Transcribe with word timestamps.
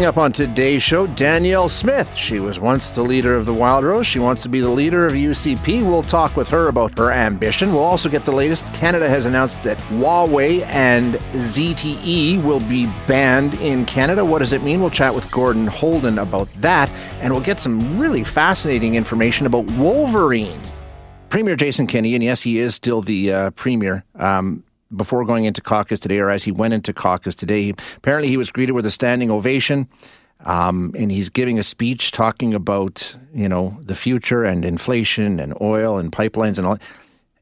Coming 0.00 0.08
up 0.08 0.16
on 0.16 0.32
today's 0.32 0.82
show, 0.82 1.06
Danielle 1.08 1.68
Smith. 1.68 2.08
She 2.16 2.40
was 2.40 2.58
once 2.58 2.88
the 2.88 3.02
leader 3.02 3.36
of 3.36 3.44
the 3.44 3.52
Wildrose. 3.52 4.06
She 4.06 4.18
wants 4.18 4.42
to 4.44 4.48
be 4.48 4.60
the 4.60 4.70
leader 4.70 5.04
of 5.04 5.12
UCP. 5.12 5.82
We'll 5.82 6.02
talk 6.02 6.38
with 6.38 6.48
her 6.48 6.68
about 6.68 6.96
her 6.96 7.12
ambition. 7.12 7.74
We'll 7.74 7.84
also 7.84 8.08
get 8.08 8.24
the 8.24 8.32
latest. 8.32 8.64
Canada 8.72 9.10
has 9.10 9.26
announced 9.26 9.62
that 9.62 9.76
Huawei 9.90 10.64
and 10.68 11.16
ZTE 11.34 12.42
will 12.42 12.60
be 12.60 12.86
banned 13.06 13.52
in 13.60 13.84
Canada. 13.84 14.24
What 14.24 14.38
does 14.38 14.54
it 14.54 14.62
mean? 14.62 14.80
We'll 14.80 14.88
chat 14.88 15.14
with 15.14 15.30
Gordon 15.30 15.66
Houlden 15.66 16.22
about 16.22 16.48
that. 16.62 16.88
And 17.20 17.34
we'll 17.34 17.42
get 17.42 17.60
some 17.60 17.98
really 17.98 18.24
fascinating 18.24 18.94
information 18.94 19.44
about 19.44 19.70
Wolverines. 19.72 20.72
Premier 21.28 21.56
Jason 21.56 21.86
Kenney, 21.86 22.14
and 22.14 22.24
yes, 22.24 22.40
he 22.40 22.58
is 22.58 22.74
still 22.74 23.02
the 23.02 23.34
uh, 23.34 23.50
premier. 23.50 24.02
Um, 24.14 24.64
before 24.94 25.24
going 25.24 25.44
into 25.44 25.60
caucus 25.60 26.00
today, 26.00 26.18
or 26.18 26.30
as 26.30 26.44
he 26.44 26.52
went 26.52 26.74
into 26.74 26.92
caucus 26.92 27.34
today. 27.34 27.74
Apparently, 27.96 28.28
he 28.28 28.36
was 28.36 28.50
greeted 28.50 28.72
with 28.72 28.86
a 28.86 28.90
standing 28.90 29.30
ovation, 29.30 29.88
um, 30.44 30.92
and 30.98 31.10
he's 31.10 31.28
giving 31.28 31.58
a 31.58 31.62
speech 31.62 32.12
talking 32.12 32.54
about 32.54 33.14
you 33.34 33.48
know 33.48 33.78
the 33.82 33.94
future 33.94 34.44
and 34.44 34.64
inflation 34.64 35.40
and 35.40 35.54
oil 35.60 35.98
and 35.98 36.12
pipelines 36.12 36.58
and 36.58 36.66
all. 36.66 36.78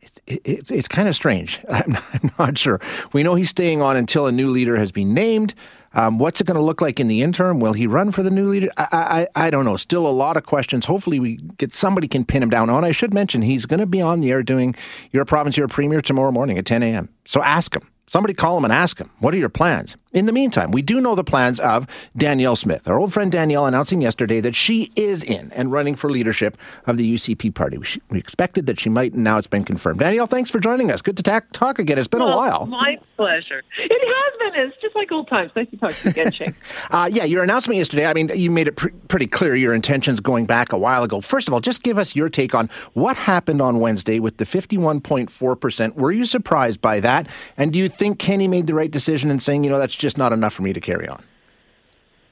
It's 0.01 0.21
it, 0.27 0.71
it's 0.71 0.89
kind 0.89 1.09
of 1.09 1.15
strange. 1.15 1.61
I'm 1.69 1.93
not, 1.93 2.05
I'm 2.15 2.31
not 2.39 2.59
sure. 2.59 2.81
We 3.13 3.23
know 3.23 3.35
he's 3.35 3.51
staying 3.51 3.83
on 3.83 3.97
until 3.97 4.27
a 4.27 4.33
new 4.33 4.51
leader 4.51 4.77
has 4.77 4.93
been 4.93 5.15
named. 5.15 5.55
Um, 5.95 6.19
what's 6.19 6.41
it 6.41 6.47
going 6.47 6.57
to 6.57 6.63
look 6.63 6.81
like 6.81 7.01
in 7.01 7.09
the 7.09 7.23
interim? 7.23 7.61
Will 7.61 7.73
he 7.73 7.87
run 7.87 8.13
for 8.13 8.23
the 8.23 8.31
new 8.31 8.49
leader? 8.49 8.71
I, 8.77 9.27
I, 9.35 9.47
I 9.47 9.51
don't 9.51 9.65
know. 9.65 9.77
Still 9.77 10.07
a 10.07 10.09
lot 10.09 10.37
of 10.37 10.45
questions. 10.45 10.87
Hopefully, 10.87 11.19
we 11.19 11.37
get 11.57 11.73
somebody 11.73 12.09
can 12.09 12.25
pin 12.25 12.43
him 12.43 12.51
down. 12.51 12.69
And 12.71 12.85
I 12.85 12.91
should 12.91 13.15
mention 13.15 13.43
he's 13.43 13.67
going 13.67 13.81
to 13.81 13.87
be 13.87 14.01
on 14.01 14.21
the 14.21 14.31
air 14.31 14.43
doing 14.43 14.75
your 15.13 15.25
province, 15.25 15.57
your 15.57 15.69
premier 15.69 16.01
tomorrow 16.01 16.31
morning 16.31 16.59
at 16.59 16.67
10 16.67 16.83
a.m. 16.83 17.09
So 17.25 17.43
ask 17.43 17.75
him. 17.75 17.89
Somebody 18.07 18.33
call 18.33 18.57
him 18.57 18.65
and 18.65 18.73
ask 18.73 18.99
him, 18.99 19.11
what 19.19 19.35
are 19.35 19.39
your 19.39 19.51
plans? 19.51 19.97
In 20.13 20.25
the 20.25 20.33
meantime, 20.33 20.71
we 20.71 20.81
do 20.81 21.03
know 21.03 21.15
the 21.15 21.25
plans 21.25 21.61
of 21.61 21.87
Danielle 22.17 22.57
Smith. 22.57 22.89
Our 22.89 22.99
old 22.99 23.13
friend 23.13 23.31
Danielle 23.31 23.67
announcing 23.67 24.01
yesterday 24.01 24.41
that 24.41 24.55
she 24.55 24.91
is 24.97 25.23
in 25.23 25.53
and 25.53 25.71
running 25.71 25.97
for 25.97 26.11
leadership 26.11 26.57
of 26.87 26.97
the 26.97 27.15
UCP 27.15 27.55
party. 27.55 27.77
We, 27.77 27.87
we 28.09 28.19
expected 28.19 28.65
that 28.67 28.81
she 28.81 28.89
might, 28.89 29.13
and 29.13 29.23
now 29.23 29.37
it's 29.37 29.47
been 29.47 29.65
confirmed. 29.65 30.01
Danielle, 30.01 30.27
thanks 30.27 30.49
for 30.49 30.61
joining 30.61 30.91
us. 30.91 31.03
Good 31.03 31.19
to 31.19 31.23
ta- 31.23 31.43
talk 31.53 31.79
again. 31.79 31.99
It's 31.99 32.09
been 32.09 32.21
well, 32.21 32.33
a 32.33 32.37
while. 32.37 32.65
My 32.65 32.99
pleasure. 33.17 33.63
It 33.79 33.91
has 33.91 34.53
been. 34.55 34.63
It's 34.63 34.81
just 34.81 34.97
like 34.97 35.13
old 35.13 35.29
times. 35.29 35.53
Nice 35.55 35.69
to 35.71 35.77
talk 35.77 35.93
to 35.93 36.05
you 36.05 36.11
again, 36.11 36.33
Shane. 36.33 36.55
uh, 36.91 37.11
yeah, 37.13 37.25
your 37.25 37.43
announcement 37.43 37.77
yesterday, 37.77 38.07
I 38.07 38.15
mean, 38.15 38.31
you 38.35 38.51
made 38.51 38.69
it 38.69 38.77
pr- 38.77 38.89
pretty 39.09 39.27
clear 39.27 39.55
your 39.55 39.75
intentions 39.75 40.21
going 40.21 40.47
back 40.47 40.73
a 40.73 40.79
while 40.79 41.03
ago. 41.03 41.21
First 41.21 41.49
of 41.49 41.55
all, 41.55 41.61
just 41.61 41.83
give 41.83 41.99
us 41.99 42.17
your 42.17 42.31
take 42.31 42.55
on 42.55 42.71
what 42.95 43.17
happened 43.17 43.61
on 43.61 43.79
Wednesday 43.79 44.21
with 44.21 44.39
the 44.39 44.47
51.4%. 44.47 45.95
Were 45.97 46.13
you 46.13 46.25
surprised 46.25 46.81
by 46.81 47.01
that? 47.01 47.29
And 47.59 47.75
do 47.75 47.79
you 47.79 47.91
think 47.91 48.19
Kenney 48.19 48.49
made 48.49 48.67
the 48.67 48.75
right 48.75 48.91
decision 48.91 49.31
in 49.31 49.39
saying, 49.39 49.65
you 49.65 49.71
know, 49.71 49.79
that's 49.79 49.99
just 49.99 50.08
not 50.17 50.33
enough 50.33 50.55
for 50.55 50.63
me 50.63 50.73
to 50.73 50.81
carry 50.81 51.09
on? 51.09 51.23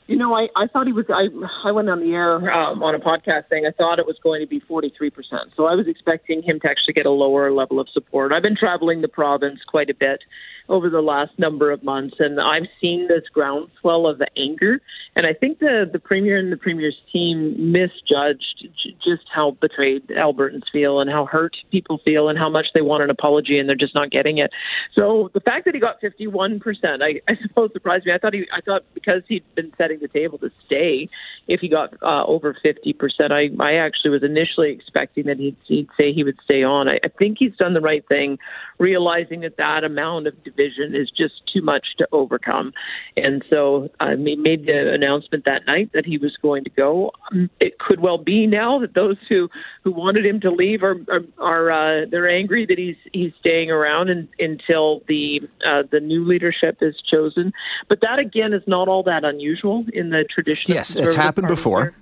You 0.07 0.17
know, 0.17 0.35
I, 0.35 0.47
I 0.55 0.69
thought 0.69 0.87
he 0.87 0.93
was. 0.93 1.07
I 1.09 1.27
I 1.69 1.73
went 1.73 1.89
on 1.89 1.99
the 1.99 2.13
air 2.15 2.37
um, 2.53 2.81
on 2.81 2.95
a 2.95 3.01
podcast 3.01 3.49
saying 3.51 3.67
I 3.67 3.73
thought 3.73 3.99
it 3.99 4.07
was 4.07 4.17
going 4.23 4.41
to 4.41 4.47
be 4.47 4.61
43 4.61 5.11
percent. 5.11 5.51
So 5.57 5.67
I 5.67 5.75
was 5.75 5.89
expecting 5.89 6.43
him 6.43 6.61
to 6.61 6.71
actually 6.71 6.95
get 6.95 7.07
a 7.07 7.11
lower 7.11 7.51
level 7.51 7.81
of 7.81 7.89
support. 7.93 8.33
I've 8.33 8.43
been 8.43 8.57
traveling 8.57 9.01
the 9.01 9.09
province 9.09 9.59
quite 9.67 9.91
a 9.91 9.95
bit, 9.95 10.21
over 10.69 10.91
the 10.91 11.00
last 11.00 11.33
number 11.39 11.70
of 11.70 11.83
months, 11.83 12.17
and 12.19 12.41
I've 12.41 12.69
seen 12.81 13.09
this 13.09 13.25
groundswell 13.33 14.06
of 14.06 14.20
anger. 14.36 14.81
And 15.14 15.27
I 15.27 15.33
think 15.33 15.59
the 15.61 15.89
the 15.91 15.98
premier 15.98 16.36
and 16.36 16.53
the 16.53 16.56
premier's 16.56 16.97
team 17.12 17.72
misjudged 17.72 18.69
j- 18.83 18.97
just 19.05 19.25
how 19.33 19.53
betrayed 19.61 20.06
Albertans 20.09 20.64
feel 20.72 21.00
and 21.00 21.11
how 21.11 21.27
hurt 21.27 21.56
people 21.70 22.00
feel 22.05 22.28
and 22.28 22.39
how 22.39 22.50
much 22.50 22.67
they 22.75 22.83
want 22.83 23.03
an 23.03 23.11
apology 23.11 23.59
and 23.59 23.69
they're 23.69 23.77
just 23.77 23.94
not 23.94 24.11
getting 24.11 24.39
it. 24.39 24.50
So 24.94 25.31
the 25.34 25.41
fact 25.41 25.64
that 25.67 25.75
he 25.75 25.81
got 25.81 26.00
51 26.00 26.61
percent, 26.61 27.03
I, 27.03 27.20
I 27.28 27.37
suppose, 27.42 27.70
surprised 27.72 28.06
me. 28.06 28.12
I 28.12 28.19
thought 28.19 28.34
he, 28.34 28.47
I 28.53 28.61
thought 28.61 28.83
because 28.94 29.22
he'd 29.28 29.44
been 29.55 29.72
setting 29.78 30.00
the 30.00 30.09
table 30.09 30.39
to 30.39 30.50
stay, 30.66 31.09
if 31.49 31.61
he 31.61 31.69
got 31.69 31.95
uh, 32.03 32.25
over 32.25 32.57
50 32.62 32.93
percent, 32.95 33.33
I 33.33 33.49
I 33.61 33.75
actually 33.75 34.11
was 34.11 34.23
initially 34.23 34.71
expecting 34.71 35.27
that 35.27 35.39
he'd, 35.39 35.57
he'd 35.67 35.89
say 35.97 36.12
he 36.12 36.25
would 36.25 36.39
stay 36.45 36.62
on. 36.62 36.89
I, 36.89 36.99
I 37.05 37.09
think 37.09 37.39
he's 37.39 37.55
done 37.57 37.75
the 37.75 37.81
right 37.81 38.07
thing, 38.09 38.39
realizing 38.79 39.41
that 39.41 39.56
that 39.56 39.85
amount 39.85 40.27
of 40.27 40.43
division 40.45 40.95
is 40.95 41.11
just 41.11 41.35
too 41.53 41.62
much 41.62 41.87
to 41.99 42.09
overcome. 42.12 42.73
And 43.17 43.45
so 43.49 43.89
uh, 44.01 44.17
he 44.17 44.37
made 44.37 44.67
the 44.67 44.93
announcement 44.93 45.45
that 45.45 45.67
night 45.67 45.91
that 45.95 46.05
he 46.05 46.19
was 46.19 46.37
going 46.43 46.65
to 46.65 46.71
go. 46.71 47.12
Um, 47.31 47.51
it 47.61 47.79
could 47.79 48.01
well 48.01 48.19
be 48.19 48.47
now 48.47 48.79
that 48.81 48.95
those 48.95 49.17
who, 49.29 49.49
who 49.85 49.93
wanted 49.93 50.27
him 50.27 50.41
to 50.41 50.51
leave 50.51 50.83
are 50.83 50.97
are, 51.11 51.21
are 51.39 51.71
uh, 51.71 52.06
they're 52.11 52.29
angry 52.29 52.67
that 52.67 52.79
he's 52.79 52.97
he's 53.12 53.33
staying 53.39 53.71
around 53.71 54.11
and, 54.11 54.29
until 54.39 55.03
the 55.09 55.41
uh, 55.65 55.83
the 55.91 56.01
new 56.01 56.25
leadership 56.25 56.79
is 56.81 56.95
chosen. 57.11 57.53
But 57.89 58.01
that 58.01 58.19
again 58.19 58.53
is 58.53 58.62
not 58.67 58.89
all 58.89 59.03
that 59.05 59.25
unusual 59.25 59.85
in 59.93 60.11
the 60.11 60.25
tradition. 60.25 60.75
Yes, 60.75 60.97
it's 60.97 61.15
happened 61.15 61.36
before. 61.45 61.95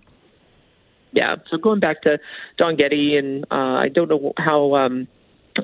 Yeah, 1.13 1.37
so 1.51 1.57
going 1.57 1.81
back 1.81 2.03
to 2.03 2.19
Don 2.59 2.77
Getty, 2.77 3.17
and 3.17 3.45
uh, 3.51 3.55
I 3.55 3.89
don't 3.89 4.09
know 4.09 4.33
how 4.37 4.75
um, 4.75 5.07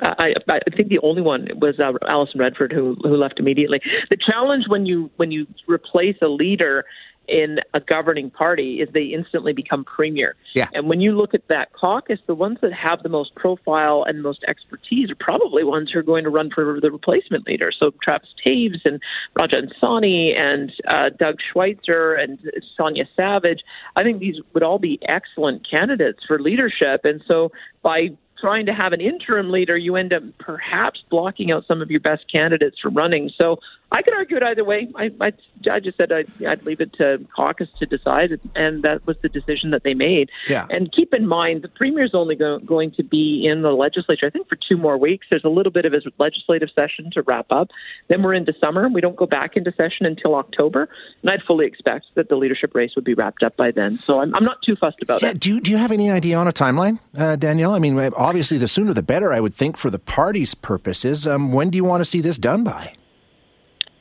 I, 0.02 0.34
I 0.48 0.76
think 0.76 0.88
the 0.88 1.00
only 1.02 1.22
one 1.22 1.48
was 1.56 1.80
uh, 1.80 1.92
Alison 2.08 2.40
Redford 2.40 2.72
who 2.72 2.96
who 3.02 3.16
left 3.16 3.40
immediately. 3.40 3.80
The 4.10 4.16
challenge 4.16 4.64
when 4.68 4.86
you 4.86 5.10
when 5.16 5.32
you 5.32 5.46
replace 5.66 6.16
a 6.22 6.28
leader 6.28 6.84
in 7.30 7.60
a 7.74 7.80
governing 7.80 8.30
party 8.30 8.80
is 8.80 8.88
they 8.92 9.04
instantly 9.04 9.52
become 9.52 9.84
premier. 9.84 10.34
Yeah. 10.54 10.68
And 10.74 10.88
when 10.88 11.00
you 11.00 11.16
look 11.16 11.32
at 11.32 11.46
that 11.48 11.72
caucus, 11.72 12.18
the 12.26 12.34
ones 12.34 12.58
that 12.62 12.72
have 12.72 13.02
the 13.02 13.08
most 13.08 13.34
profile 13.36 14.04
and 14.06 14.22
most 14.22 14.44
expertise 14.48 15.10
are 15.10 15.16
probably 15.18 15.62
ones 15.64 15.90
who 15.92 16.00
are 16.00 16.02
going 16.02 16.24
to 16.24 16.30
run 16.30 16.50
for 16.50 16.78
the 16.80 16.90
replacement 16.90 17.46
leader. 17.46 17.70
So 17.76 17.92
Travis 18.02 18.28
Toews 18.44 18.80
and 18.84 19.00
Rajan 19.38 19.72
Sawhney 19.80 20.36
and 20.36 20.72
uh, 20.88 21.10
Doug 21.16 21.36
Schweitzer 21.52 22.14
and 22.14 22.38
Sonya 22.76 23.04
Savage. 23.16 23.60
I 23.96 24.02
think 24.02 24.18
these 24.18 24.36
would 24.52 24.62
all 24.62 24.78
be 24.78 24.98
excellent 25.08 25.68
candidates 25.70 26.20
for 26.26 26.40
leadership. 26.40 27.04
And 27.04 27.22
so 27.26 27.52
by 27.82 28.10
trying 28.40 28.66
to 28.66 28.72
have 28.72 28.92
an 28.92 29.00
interim 29.00 29.50
leader, 29.50 29.76
you 29.76 29.96
end 29.96 30.12
up 30.12 30.22
perhaps 30.38 31.02
blocking 31.10 31.52
out 31.52 31.66
some 31.68 31.82
of 31.82 31.90
your 31.90 32.00
best 32.00 32.24
candidates 32.34 32.78
from 32.80 32.94
running. 32.94 33.30
So 33.36 33.58
I 33.92 34.02
could 34.02 34.14
argue 34.14 34.36
it 34.36 34.42
either 34.42 34.64
way. 34.64 34.88
I, 34.94 35.10
I, 35.20 35.32
I 35.70 35.80
just 35.80 35.96
said 35.96 36.12
I'd, 36.12 36.30
I'd 36.46 36.62
leave 36.62 36.80
it 36.80 36.92
to 36.94 37.18
caucus 37.34 37.68
to 37.80 37.86
decide, 37.86 38.30
and 38.54 38.82
that 38.84 39.04
was 39.06 39.16
the 39.22 39.28
decision 39.28 39.70
that 39.70 39.82
they 39.82 39.94
made. 39.94 40.30
Yeah. 40.48 40.66
And 40.70 40.92
keep 40.92 41.12
in 41.12 41.26
mind, 41.26 41.62
the 41.62 41.68
premier's 41.68 42.12
only 42.14 42.36
go, 42.36 42.60
going 42.60 42.92
to 42.92 43.02
be 43.02 43.46
in 43.50 43.62
the 43.62 43.70
legislature, 43.70 44.26
I 44.26 44.30
think, 44.30 44.48
for 44.48 44.56
two 44.56 44.76
more 44.76 44.96
weeks. 44.96 45.26
There's 45.28 45.44
a 45.44 45.48
little 45.48 45.72
bit 45.72 45.84
of 45.84 45.92
his 45.92 46.06
legislative 46.18 46.68
session 46.74 47.10
to 47.14 47.22
wrap 47.22 47.46
up. 47.50 47.70
Then 48.08 48.22
we're 48.22 48.34
into 48.34 48.54
summer. 48.60 48.88
We 48.88 49.00
don't 49.00 49.16
go 49.16 49.26
back 49.26 49.56
into 49.56 49.72
session 49.72 50.06
until 50.06 50.36
October, 50.36 50.88
and 51.22 51.30
I'd 51.30 51.42
fully 51.42 51.66
expect 51.66 52.06
that 52.14 52.28
the 52.28 52.36
leadership 52.36 52.74
race 52.74 52.92
would 52.94 53.04
be 53.04 53.14
wrapped 53.14 53.42
up 53.42 53.56
by 53.56 53.72
then. 53.72 53.98
So 54.06 54.20
I'm, 54.20 54.34
I'm 54.36 54.44
not 54.44 54.62
too 54.62 54.76
fussed 54.76 55.02
about 55.02 55.22
yeah, 55.22 55.30
it. 55.30 55.40
Do 55.40 55.54
you, 55.54 55.60
do 55.60 55.70
you 55.70 55.78
have 55.78 55.90
any 55.90 56.10
idea 56.10 56.36
on 56.36 56.46
a 56.46 56.52
timeline, 56.52 57.00
uh, 57.16 57.34
Danielle? 57.34 57.74
I 57.74 57.80
mean, 57.80 57.98
obviously, 57.98 58.56
the 58.58 58.68
sooner 58.68 58.94
the 58.94 59.02
better, 59.02 59.32
I 59.32 59.40
would 59.40 59.54
think, 59.56 59.76
for 59.76 59.90
the 59.90 59.98
party's 59.98 60.54
purposes. 60.54 61.26
Um, 61.26 61.52
when 61.52 61.70
do 61.70 61.76
you 61.76 61.84
want 61.84 62.02
to 62.02 62.04
see 62.04 62.20
this 62.20 62.38
done 62.38 62.62
by? 62.62 62.94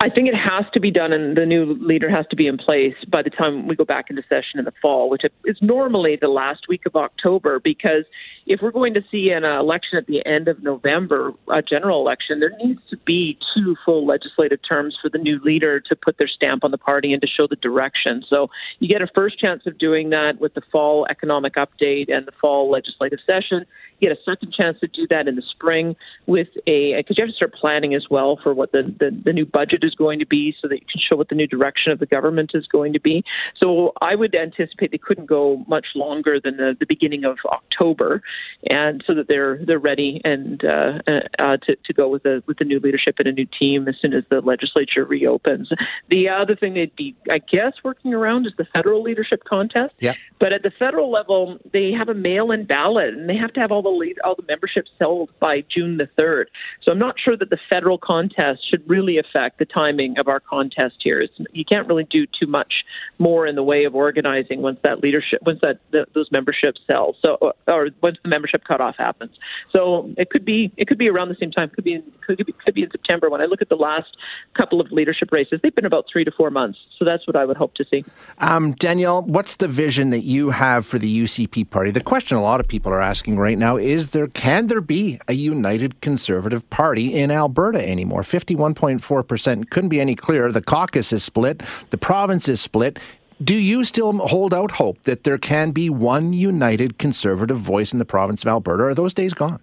I 0.02 0.10
think 0.10 0.30
it 0.30 0.36
has 0.36 0.64
to 0.74 0.80
be 0.80 0.92
done, 0.92 1.12
and 1.12 1.36
the 1.36 1.46
new 1.46 1.74
leader 1.82 2.10
has 2.10 2.26
to 2.28 2.38
be 2.38 2.48
in 2.48 2.58
place 2.58 2.96
by 3.10 3.22
the 3.22 3.30
time 3.30 3.68
we 3.68 3.76
go 3.76 3.84
back 3.84 4.10
into 4.10 4.24
session 4.30 4.58
in 4.58 4.64
the 4.64 4.72
fall, 4.82 5.10
which 5.10 5.24
is 5.44 5.58
normally 5.62 6.16
the 6.16 6.30
last 6.30 6.70
week 6.70 6.86
of 6.86 6.96
October. 6.96 7.60
Because 7.60 8.06
if 8.48 8.62
we're 8.62 8.72
going 8.72 8.94
to 8.94 9.02
see 9.12 9.30
an 9.32 9.44
election 9.44 9.98
at 9.98 10.08
the 10.08 10.26
end 10.26 10.48
of 10.48 10.64
November, 10.64 11.34
a 11.50 11.62
general 11.62 12.00
election, 12.00 12.40
there 12.40 12.56
needs 12.64 12.80
to 12.90 12.98
be 13.06 13.38
two 13.54 13.76
full 13.84 14.06
legislative 14.06 14.60
terms 14.68 14.98
for 15.02 15.10
the 15.10 15.18
new 15.18 15.38
leader 15.44 15.82
to 15.82 15.96
put 15.98 16.18
their 16.18 16.30
stamp 16.30 16.64
on 16.64 16.72
the 16.72 16.78
party 16.78 17.12
and 17.12 17.22
to 17.22 17.28
show 17.28 17.46
the 17.46 17.58
direction. 17.58 18.24
So 18.30 18.50
you 18.80 18.88
get 18.88 19.02
a 19.02 19.08
first 19.14 19.38
chance 19.38 19.64
of 19.66 19.78
doing 19.78 20.12
that 20.12 20.40
with 20.40 20.54
the 20.54 20.62
fall 20.72 21.08
economic 21.10 21.56
update 21.56 22.10
and 22.10 22.26
the 22.26 22.32
fall 22.40 22.72
legislative 22.72 23.20
session. 23.28 23.66
You 24.00 24.08
get 24.08 24.18
a 24.18 24.22
second 24.24 24.54
chance 24.54 24.80
to 24.80 24.88
do 24.88 25.06
that 25.10 25.28
in 25.28 25.36
the 25.36 25.42
spring 25.42 25.96
with 26.26 26.48
a 26.68 26.96
because 26.96 27.18
you 27.18 27.24
have 27.24 27.32
to 27.32 27.36
start 27.36 27.54
planning 27.54 27.94
as 27.94 28.06
well 28.10 28.40
for 28.42 28.54
what 28.54 28.72
the, 28.72 28.84
the, 28.84 29.12
the 29.26 29.34
new 29.34 29.46
budget 29.46 29.84
is 29.84 29.89
going 29.96 30.20
to 30.20 30.26
be 30.26 30.56
so 30.62 30.68
that 30.68 30.76
you 30.76 30.86
can 30.92 31.02
show 31.02 31.16
what 31.16 31.30
the 31.30 31.36
new 31.36 31.48
direction 31.48 31.92
of 31.92 32.00
the 32.00 32.06
government 32.06 32.52
is 32.54 32.68
going 32.68 32.94
to 32.94 33.00
be. 33.00 33.24
So 33.58 33.94
I 34.02 34.16
would 34.16 34.36
anticipate 34.36 34.92
they 34.92 34.98
couldn't 34.98 35.26
go 35.26 35.64
much 35.68 35.88
longer 35.96 36.40
than 36.44 36.58
the, 36.58 36.76
the 36.80 36.86
beginning 36.86 37.26
of 37.26 37.38
October, 37.46 38.22
and 38.70 39.04
so 39.06 39.14
that 39.14 39.28
they're 39.28 39.60
they're 39.66 39.80
ready 39.80 40.22
and 40.24 40.64
uh, 40.64 41.00
uh, 41.40 41.58
to 41.58 41.76
to 41.76 41.94
go 41.94 42.08
with 42.08 42.24
the 42.24 42.44
with 42.48 42.58
the 42.58 42.66
new 42.66 42.80
leadership 42.80 43.16
and 43.20 43.28
a 43.28 43.32
new 43.32 43.48
team 43.60 43.88
as 43.88 43.96
soon 44.02 44.14
as 44.14 44.24
the 44.30 44.42
legislature 44.42 45.06
reopens. 45.06 45.70
The 46.10 46.30
other 46.30 46.56
thing 46.56 46.74
they'd 46.74 46.96
be, 46.96 47.16
I 47.30 47.40
guess, 47.40 47.74
working 47.84 48.14
around 48.14 48.48
is 48.48 48.54
the 48.58 48.66
federal 48.74 49.02
leadership 49.04 49.44
contest. 49.44 49.94
Yeah. 50.00 50.14
But 50.40 50.54
at 50.54 50.64
the 50.64 50.72
federal 50.72 51.12
level, 51.12 51.58
they 51.74 51.92
have 51.92 52.10
a 52.10 52.14
mail-in 52.14 52.66
ballot, 52.66 53.14
and 53.14 53.30
they 53.30 53.36
have 53.36 53.54
to 53.54 53.60
have 53.60 53.72
all 53.72 53.82
the 53.82 53.90
lead, 53.90 54.18
all 54.24 54.36
the 54.36 54.46
memberships 54.48 54.90
held 55.00 55.30
by 55.40 55.64
June 55.74 55.98
the 55.98 56.08
third. 56.18 56.50
So 56.82 56.92
I'm 56.92 57.00
not 57.00 57.16
sure 57.24 57.36
that 57.36 57.50
the 57.50 57.60
federal 57.70 57.98
contest 57.98 58.62
should 58.70 58.88
really 58.90 59.18
affect 59.18 59.60
the 59.60 59.66
timing 59.80 60.18
of 60.18 60.28
our 60.28 60.40
contest 60.40 60.96
here. 61.00 61.22
It's, 61.22 61.34
you 61.54 61.64
can't 61.66 61.88
really 61.88 62.06
do 62.10 62.26
too 62.26 62.48
much 62.48 62.74
more 63.18 63.48
in 63.48 63.56
the 63.56 63.64
way 63.64 63.86
of 63.86 63.96
organizing 63.96 64.62
once 64.62 64.80
that 64.84 65.02
leadership, 65.02 65.40
once 65.46 65.60
that 65.62 65.80
the, 65.92 66.06
those 66.14 66.30
memberships 66.32 66.82
sell, 66.88 67.16
so 67.24 67.54
or 67.68 67.90
once 68.02 68.18
the 68.24 68.30
membership 68.30 68.64
cutoff 68.68 68.96
happens. 68.98 69.32
So 69.72 70.14
it 70.18 70.30
could 70.30 70.46
be 70.46 70.72
it 70.78 70.88
could 70.88 70.98
be 70.98 71.10
around 71.10 71.30
the 71.30 71.38
same 71.40 71.52
time. 71.52 71.70
Could 71.70 71.84
be 71.84 72.04
could 72.26 72.38
be 72.38 72.54
could 72.66 72.74
be 72.74 72.84
in 72.84 72.92
September. 72.92 73.30
When 73.30 73.42
I 73.42 73.46
look 73.46 73.62
at 73.62 73.70
the 73.70 73.76
last 73.76 74.10
couple 74.58 74.82
of 74.82 74.92
leadership 74.92 75.32
races, 75.32 75.60
they've 75.62 75.76
been 75.76 75.86
about 75.86 76.06
three 76.12 76.24
to 76.24 76.32
four 76.32 76.50
months. 76.50 76.80
So 76.98 77.06
that's 77.06 77.26
what 77.28 77.36
I 77.36 77.46
would 77.46 77.58
hope 77.58 77.74
to 77.76 77.86
see. 77.90 78.04
Um, 78.40 78.74
Danielle, 78.74 79.22
what's 79.24 79.58
the 79.58 79.68
vision 79.68 80.10
that 80.10 80.24
you 80.24 80.50
have 80.50 80.86
for 80.86 81.00
the 81.00 81.24
UCP 81.24 81.70
party? 81.70 81.92
The 81.92 82.02
question 82.02 82.38
a 82.38 82.42
lot 82.42 82.60
of 82.60 82.68
people 82.68 82.92
are 82.92 83.02
asking 83.02 83.38
right 83.38 83.58
now 83.58 83.78
is 83.78 84.10
there 84.10 84.28
can 84.28 84.68
there 84.68 84.82
be 84.82 85.20
a 85.28 85.34
united 85.34 86.02
conservative 86.02 86.70
party 86.70 87.14
in 87.14 87.32
Alberta 87.32 87.88
anymore? 87.88 88.22
51.4% 88.22 89.69
couldn't 89.70 89.90
be 89.90 90.02
any 90.02 90.16
clearer. 90.16 90.52
The 90.52 90.62
caucus 90.62 91.14
is 91.14 91.24
split, 91.24 91.64
the 91.90 91.98
province 91.98 92.48
is 92.48 92.62
split. 92.62 93.00
Do 93.42 93.56
you 93.56 93.86
still 93.86 94.18
hold 94.18 94.54
out 94.54 94.72
hope 94.72 95.02
that 95.04 95.24
there 95.24 95.38
can 95.38 95.72
be 95.72 95.90
one 95.90 96.34
united 96.34 96.98
conservative 96.98 97.58
voice 97.58 97.94
in 97.94 98.00
the 98.00 98.06
province 98.06 98.44
of 98.44 98.50
Alberta? 98.50 98.84
Are 98.84 98.94
those 98.94 99.14
days 99.14 99.34
gone? 99.34 99.62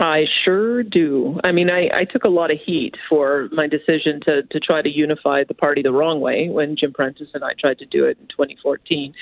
I 0.00 0.24
sure 0.44 0.82
do. 0.82 1.38
I 1.44 1.52
mean, 1.52 1.70
I, 1.70 1.88
I 1.94 2.04
took 2.04 2.24
a 2.24 2.28
lot 2.28 2.50
of 2.50 2.58
heat 2.64 2.94
for 3.08 3.48
my 3.52 3.66
decision 3.66 4.20
to, 4.26 4.42
to 4.42 4.60
try 4.60 4.82
to 4.82 4.88
unify 4.88 5.44
the 5.44 5.54
party 5.54 5.82
the 5.82 5.92
wrong 5.92 6.20
way 6.20 6.48
when 6.48 6.76
Jim 6.76 6.92
Prentice 6.92 7.28
and 7.34 7.44
I 7.44 7.52
tried 7.58 7.78
to 7.78 7.86
do 7.86 8.04
it 8.04 8.18
in 8.20 8.26
2014. 8.28 9.14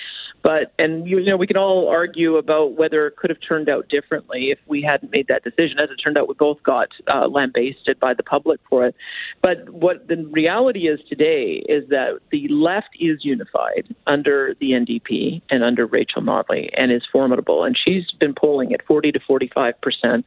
But 0.42 0.72
and 0.78 1.06
you 1.06 1.24
know 1.24 1.36
we 1.36 1.46
can 1.46 1.56
all 1.56 1.88
argue 1.88 2.36
about 2.36 2.76
whether 2.76 3.06
it 3.06 3.16
could 3.16 3.30
have 3.30 3.38
turned 3.46 3.68
out 3.68 3.88
differently 3.88 4.50
if 4.50 4.58
we 4.66 4.82
hadn't 4.82 5.12
made 5.12 5.28
that 5.28 5.44
decision. 5.44 5.78
As 5.78 5.90
it 5.90 5.96
turned 6.02 6.18
out, 6.18 6.28
we 6.28 6.34
both 6.34 6.62
got 6.62 6.88
uh, 7.12 7.28
lambasted 7.28 8.00
by 8.00 8.14
the 8.14 8.22
public 8.22 8.60
for 8.68 8.86
it. 8.86 8.96
But 9.40 9.68
what 9.70 10.08
the 10.08 10.16
reality 10.30 10.88
is 10.88 11.00
today 11.08 11.62
is 11.68 11.88
that 11.90 12.18
the 12.30 12.48
left 12.48 12.88
is 12.98 13.24
unified 13.24 13.94
under 14.06 14.54
the 14.60 14.70
NDP 14.72 15.42
and 15.50 15.62
under 15.62 15.86
Rachel 15.86 16.22
Notley 16.22 16.70
and 16.76 16.90
is 16.90 17.02
formidable. 17.10 17.64
And 17.64 17.78
she's 17.78 18.10
been 18.18 18.34
polling 18.34 18.72
at 18.72 18.84
40 18.86 19.12
to 19.12 19.20
45 19.20 19.80
percent 19.80 20.24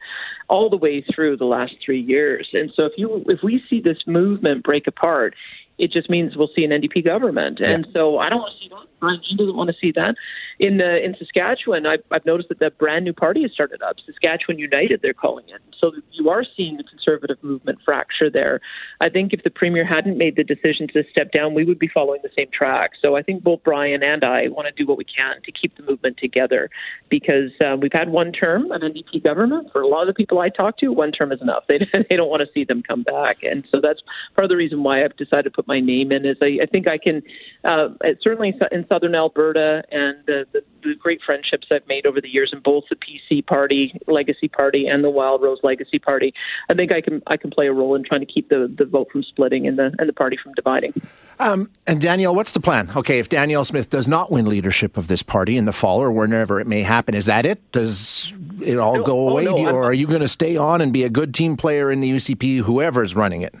all 0.48 0.70
the 0.70 0.76
way 0.76 1.04
through 1.14 1.36
the 1.36 1.44
last 1.44 1.74
three 1.84 2.00
years. 2.00 2.48
And 2.52 2.72
so 2.74 2.84
if 2.84 2.92
you 2.96 3.24
if 3.28 3.40
we 3.42 3.62
see 3.68 3.80
this 3.80 3.98
movement 4.06 4.64
break 4.64 4.86
apart, 4.86 5.34
it 5.78 5.92
just 5.92 6.08
means 6.08 6.36
we'll 6.36 6.50
see 6.54 6.64
an 6.64 6.70
NDP 6.70 7.04
government. 7.04 7.58
Yeah. 7.60 7.70
And 7.70 7.86
so 7.92 8.18
I 8.18 8.28
don't 8.28 8.40
want 8.40 8.54
to 8.58 8.64
see 8.64 8.68
that. 8.70 8.86
Brian 9.00 9.20
doesn't 9.36 9.56
want 9.56 9.70
to 9.70 9.76
see 9.80 9.92
that. 9.92 10.14
In 10.58 10.80
uh, 10.80 10.96
in 11.04 11.14
Saskatchewan, 11.18 11.86
I've, 11.86 12.02
I've 12.10 12.24
noticed 12.24 12.48
that 12.48 12.60
that 12.60 12.78
brand 12.78 13.04
new 13.04 13.12
party 13.12 13.42
has 13.42 13.52
started 13.52 13.82
up, 13.82 13.96
Saskatchewan 14.06 14.58
United, 14.58 15.00
they're 15.02 15.12
calling 15.12 15.44
it. 15.48 15.60
So 15.78 15.92
you 16.12 16.30
are 16.30 16.44
seeing 16.56 16.78
the 16.78 16.84
conservative 16.84 17.36
movement 17.42 17.78
fracture 17.84 18.30
there. 18.30 18.60
I 19.00 19.10
think 19.10 19.32
if 19.32 19.42
the 19.42 19.50
premier 19.50 19.84
hadn't 19.84 20.16
made 20.16 20.36
the 20.36 20.44
decision 20.44 20.88
to 20.94 21.04
step 21.10 21.30
down, 21.32 21.54
we 21.54 21.64
would 21.64 21.78
be 21.78 21.88
following 21.88 22.20
the 22.22 22.30
same 22.36 22.48
track. 22.52 22.92
So 23.00 23.16
I 23.16 23.22
think 23.22 23.42
both 23.42 23.62
Brian 23.62 24.02
and 24.02 24.24
I 24.24 24.48
want 24.48 24.66
to 24.66 24.72
do 24.72 24.88
what 24.88 24.96
we 24.96 25.04
can 25.04 25.42
to 25.42 25.52
keep 25.52 25.76
the 25.76 25.82
movement 25.82 26.16
together 26.16 26.70
because 27.10 27.50
uh, 27.64 27.76
we've 27.76 27.92
had 27.92 28.08
one 28.08 28.32
term, 28.32 28.72
an 28.72 28.80
NDP 28.80 29.22
government. 29.22 29.70
For 29.72 29.82
a 29.82 29.86
lot 29.86 30.02
of 30.02 30.06
the 30.08 30.14
people 30.14 30.38
I 30.38 30.48
talk 30.48 30.78
to, 30.78 30.88
one 30.88 31.12
term 31.12 31.32
is 31.32 31.40
enough. 31.40 31.64
They, 31.76 31.80
they 32.08 32.16
don't 32.16 32.30
want 32.30 32.40
to 32.40 32.48
see 32.54 32.64
them 32.64 32.82
come 32.82 33.02
back. 33.02 33.42
And 33.42 33.66
so 33.70 33.80
that's 33.82 34.00
part 34.34 34.44
of 34.44 34.48
the 34.48 34.56
reason 34.56 34.82
why 34.82 35.04
I've 35.04 35.16
decided 35.16 35.44
to 35.44 35.50
put 35.50 35.65
my 35.66 35.80
name 35.80 36.12
in 36.12 36.24
is 36.24 36.36
I, 36.40 36.58
I 36.62 36.66
think 36.66 36.88
I 36.88 36.98
can, 36.98 37.22
uh, 37.64 37.88
certainly 38.22 38.54
in 38.70 38.86
southern 38.88 39.14
Alberta 39.14 39.82
and 39.90 40.16
the, 40.26 40.46
the, 40.52 40.62
the 40.82 40.94
great 40.94 41.20
friendships 41.24 41.66
I've 41.70 41.86
made 41.88 42.06
over 42.06 42.20
the 42.20 42.28
years 42.28 42.50
in 42.52 42.60
both 42.60 42.84
the 42.88 42.96
PC 42.96 43.44
party, 43.46 43.98
Legacy 44.06 44.48
Party, 44.48 44.86
and 44.86 45.02
the 45.02 45.10
Wildrose 45.10 45.58
Legacy 45.62 45.98
Party, 45.98 46.32
I 46.70 46.74
think 46.74 46.92
I 46.92 47.00
can 47.00 47.22
I 47.26 47.36
can 47.36 47.50
play 47.50 47.66
a 47.66 47.72
role 47.72 47.94
in 47.94 48.04
trying 48.04 48.20
to 48.20 48.26
keep 48.26 48.48
the, 48.48 48.72
the 48.76 48.84
vote 48.84 49.08
from 49.10 49.22
splitting 49.22 49.66
and 49.66 49.78
the 49.78 49.94
and 49.98 50.08
the 50.08 50.12
party 50.12 50.36
from 50.42 50.52
dividing. 50.54 50.92
Um, 51.38 51.70
and 51.86 52.00
Danielle, 52.00 52.34
what's 52.34 52.52
the 52.52 52.60
plan? 52.60 52.90
Okay, 52.96 53.18
if 53.18 53.28
Danielle 53.28 53.64
Smith 53.64 53.90
does 53.90 54.08
not 54.08 54.30
win 54.30 54.46
leadership 54.46 54.96
of 54.96 55.08
this 55.08 55.22
party 55.22 55.56
in 55.56 55.66
the 55.66 55.72
fall 55.72 56.00
or 56.00 56.10
whenever 56.10 56.60
it 56.60 56.66
may 56.66 56.82
happen, 56.82 57.14
is 57.14 57.26
that 57.26 57.44
it? 57.44 57.60
Does 57.72 58.32
it 58.62 58.78
all 58.78 58.96
no, 58.96 59.04
go 59.04 59.28
oh, 59.28 59.28
away, 59.30 59.44
no, 59.44 59.58
you, 59.58 59.68
or 59.68 59.84
are 59.84 59.92
you 59.92 60.06
going 60.06 60.22
to 60.22 60.28
stay 60.28 60.56
on 60.56 60.80
and 60.80 60.92
be 60.92 61.04
a 61.04 61.10
good 61.10 61.34
team 61.34 61.56
player 61.56 61.92
in 61.92 62.00
the 62.00 62.10
UCP, 62.10 62.62
whoever's 62.62 63.14
running 63.14 63.42
it? 63.42 63.54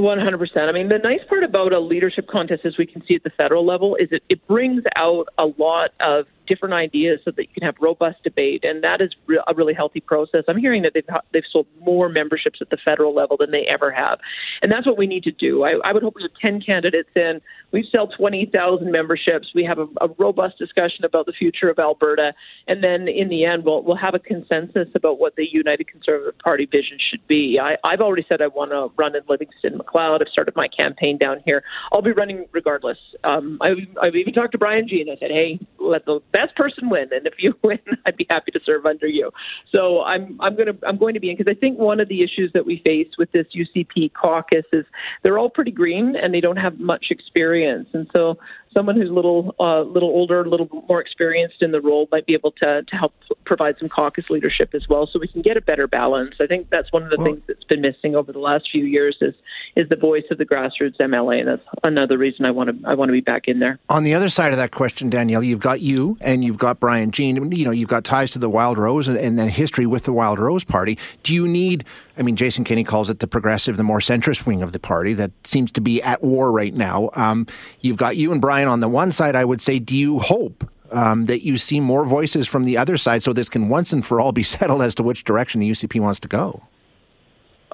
One 0.00 0.20
hundred 0.20 0.38
percent. 0.38 0.68
I 0.68 0.72
mean, 0.72 0.88
the 0.88 0.98
nice 0.98 1.20
part 1.28 1.42
about 1.42 1.72
a 1.72 1.80
leadership 1.80 2.28
contest, 2.28 2.64
as 2.64 2.78
we 2.78 2.86
can 2.86 3.04
see 3.04 3.16
at 3.16 3.24
the 3.24 3.30
federal 3.30 3.66
level, 3.66 3.96
is 3.96 4.08
it, 4.12 4.22
it 4.28 4.46
brings 4.46 4.84
out 4.94 5.26
a 5.38 5.46
lot 5.58 5.90
of 5.98 6.26
different 6.46 6.72
ideas 6.72 7.20
so 7.24 7.30
that 7.32 7.42
you 7.42 7.48
can 7.52 7.62
have 7.62 7.74
robust 7.78 8.22
debate, 8.22 8.64
and 8.64 8.82
that 8.82 9.02
is 9.02 9.14
re- 9.26 9.42
a 9.46 9.54
really 9.54 9.74
healthy 9.74 10.00
process. 10.00 10.44
I'm 10.48 10.56
hearing 10.56 10.82
that 10.82 10.92
they've 10.94 11.08
they've 11.32 11.42
sold 11.50 11.66
more 11.80 12.08
memberships 12.08 12.60
at 12.60 12.70
the 12.70 12.78
federal 12.82 13.12
level 13.12 13.36
than 13.36 13.50
they 13.50 13.66
ever 13.68 13.90
have, 13.90 14.20
and 14.62 14.70
that's 14.70 14.86
what 14.86 14.96
we 14.96 15.08
need 15.08 15.24
to 15.24 15.32
do. 15.32 15.64
I, 15.64 15.80
I 15.84 15.92
would 15.92 16.04
hope 16.04 16.14
we 16.14 16.22
have 16.22 16.30
ten 16.40 16.60
candidates 16.60 17.10
in. 17.16 17.40
We 17.72 17.86
sell 17.90 18.06
twenty 18.06 18.46
thousand 18.46 18.92
memberships. 18.92 19.48
We 19.52 19.64
have 19.64 19.78
a, 19.78 19.86
a 20.00 20.08
robust 20.16 20.58
discussion 20.58 21.04
about 21.04 21.26
the 21.26 21.32
future 21.32 21.68
of 21.68 21.78
Alberta, 21.80 22.34
and 22.68 22.84
then 22.84 23.08
in 23.08 23.28
the 23.30 23.44
end, 23.44 23.64
we'll 23.64 23.82
we'll 23.82 23.96
have 23.96 24.14
a 24.14 24.20
consensus 24.20 24.88
about 24.94 25.18
what 25.18 25.34
the 25.34 25.46
United 25.50 25.88
Conservative 25.88 26.38
Party 26.38 26.66
vision 26.66 26.98
should 27.10 27.26
be. 27.26 27.58
I, 27.60 27.76
I've 27.84 28.00
already 28.00 28.24
said 28.28 28.40
I 28.40 28.46
want 28.46 28.70
to 28.70 28.90
run 28.96 29.16
in 29.16 29.22
Livingstone 29.28 29.80
Macleod. 29.88 30.22
I've 30.22 30.32
started 30.32 30.54
my 30.56 30.68
campaign 30.68 31.18
down 31.18 31.40
here. 31.44 31.62
I'll 31.92 32.02
be 32.02 32.12
running 32.12 32.46
regardless. 32.52 32.98
Um, 33.24 33.58
I've, 33.60 33.78
I've 34.00 34.14
even 34.14 34.32
talked 34.32 34.52
to 34.52 34.58
Brian 34.58 34.88
Jean, 34.88 35.08
and 35.08 35.16
I 35.16 35.20
said, 35.20 35.30
hey, 35.30 35.58
let 35.78 36.04
the 36.04 36.20
best 36.32 36.54
person 36.56 36.88
win, 36.90 37.08
and 37.12 37.26
if 37.26 37.34
you 37.38 37.54
win, 37.62 37.78
I'd 38.06 38.16
be 38.16 38.26
happy 38.28 38.50
to 38.52 38.60
serve 38.64 38.86
under 38.86 39.06
you. 39.06 39.30
So 39.72 40.02
I'm 40.02 40.38
I'm 40.40 40.56
to 40.56 40.76
I'm 40.86 40.98
going 40.98 41.14
to 41.14 41.20
be 41.20 41.30
in 41.30 41.36
because 41.36 41.50
I 41.50 41.58
think 41.58 41.78
one 41.78 42.00
of 42.00 42.08
the 42.08 42.22
issues 42.22 42.52
that 42.54 42.66
we 42.66 42.80
face 42.84 43.08
with 43.18 43.30
this 43.32 43.46
UCP 43.54 44.12
caucus 44.12 44.64
is 44.72 44.84
they're 45.22 45.38
all 45.38 45.50
pretty 45.50 45.70
green 45.70 46.16
and 46.16 46.34
they 46.34 46.40
don't 46.40 46.56
have 46.56 46.78
much 46.78 47.06
experience, 47.10 47.88
and 47.92 48.08
so 48.14 48.38
someone 48.78 48.96
who's 48.96 49.10
a 49.10 49.12
little 49.12 49.56
uh, 49.58 49.82
little 49.82 50.08
older, 50.08 50.42
a 50.42 50.48
little 50.48 50.68
more 50.88 51.00
experienced 51.00 51.62
in 51.62 51.72
the 51.72 51.80
role 51.80 52.08
might 52.12 52.26
be 52.26 52.34
able 52.34 52.52
to 52.52 52.82
to 52.84 52.96
help 52.96 53.12
provide 53.44 53.76
some 53.80 53.88
caucus 53.88 54.26
leadership 54.30 54.70
as 54.72 54.88
well, 54.88 55.08
so 55.12 55.18
we 55.18 55.26
can 55.26 55.42
get 55.42 55.56
a 55.56 55.60
better 55.60 55.88
balance. 55.88 56.36
I 56.40 56.46
think 56.46 56.70
that's 56.70 56.92
one 56.92 57.02
of 57.02 57.10
the 57.10 57.16
well, 57.16 57.26
things 57.26 57.42
that's 57.48 57.64
been 57.64 57.80
missing 57.80 58.14
over 58.14 58.32
the 58.32 58.38
last 58.38 58.68
few 58.70 58.84
years 58.84 59.16
is 59.20 59.34
is 59.74 59.88
the 59.88 59.96
voice 59.96 60.24
of 60.30 60.38
the 60.38 60.46
grassroots 60.46 60.96
MLA, 61.00 61.40
and 61.40 61.48
that's 61.48 61.62
another 61.82 62.16
reason 62.16 62.44
I 62.44 62.52
want 62.52 62.70
to 62.70 62.88
I 62.88 62.94
want 62.94 63.08
to 63.08 63.12
be 63.12 63.20
back 63.20 63.48
in 63.48 63.58
there. 63.58 63.80
On 63.88 64.04
the 64.04 64.14
other 64.14 64.28
side 64.28 64.52
of 64.52 64.58
that 64.58 64.70
question, 64.70 65.10
Danielle, 65.10 65.42
you've 65.42 65.60
got 65.60 65.80
you 65.80 66.16
and 66.20 66.44
you've 66.44 66.58
got 66.58 66.78
Brian 66.78 67.10
Jean. 67.10 67.50
You 67.50 67.64
know, 67.64 67.72
you've 67.72 67.88
got 67.88 68.04
ties 68.04 68.30
to 68.32 68.38
the 68.38 68.48
Wildrose 68.48 69.08
and, 69.08 69.16
and 69.16 69.38
then 69.38 69.48
history 69.48 69.86
with 69.86 70.04
the 70.04 70.12
Wildrose 70.12 70.64
Party. 70.64 70.98
Do 71.24 71.34
you 71.34 71.48
need? 71.48 71.84
I 72.18 72.22
mean, 72.22 72.36
Jason 72.36 72.64
Kenney 72.64 72.84
calls 72.84 73.08
it 73.08 73.20
the 73.20 73.28
progressive, 73.28 73.76
the 73.76 73.84
more 73.84 74.00
centrist 74.00 74.44
wing 74.44 74.62
of 74.62 74.72
the 74.72 74.80
party 74.80 75.14
that 75.14 75.30
seems 75.46 75.70
to 75.72 75.80
be 75.80 76.02
at 76.02 76.22
war 76.22 76.50
right 76.50 76.74
now. 76.74 77.10
Um, 77.14 77.46
you've 77.80 77.96
got 77.96 78.16
you 78.16 78.32
and 78.32 78.40
Brian 78.40 78.68
on 78.68 78.80
the 78.80 78.88
one 78.88 79.12
side. 79.12 79.36
I 79.36 79.44
would 79.44 79.62
say, 79.62 79.78
do 79.78 79.96
you 79.96 80.18
hope 80.18 80.68
um, 80.90 81.26
that 81.26 81.44
you 81.44 81.58
see 81.58 81.80
more 81.80 82.04
voices 82.04 82.48
from 82.48 82.64
the 82.64 82.76
other 82.76 82.96
side 82.96 83.22
so 83.22 83.32
this 83.32 83.48
can 83.48 83.68
once 83.68 83.92
and 83.92 84.04
for 84.04 84.20
all 84.20 84.32
be 84.32 84.42
settled 84.42 84.82
as 84.82 84.94
to 84.96 85.02
which 85.02 85.24
direction 85.24 85.60
the 85.60 85.70
UCP 85.70 86.00
wants 86.00 86.20
to 86.20 86.28
go? 86.28 86.62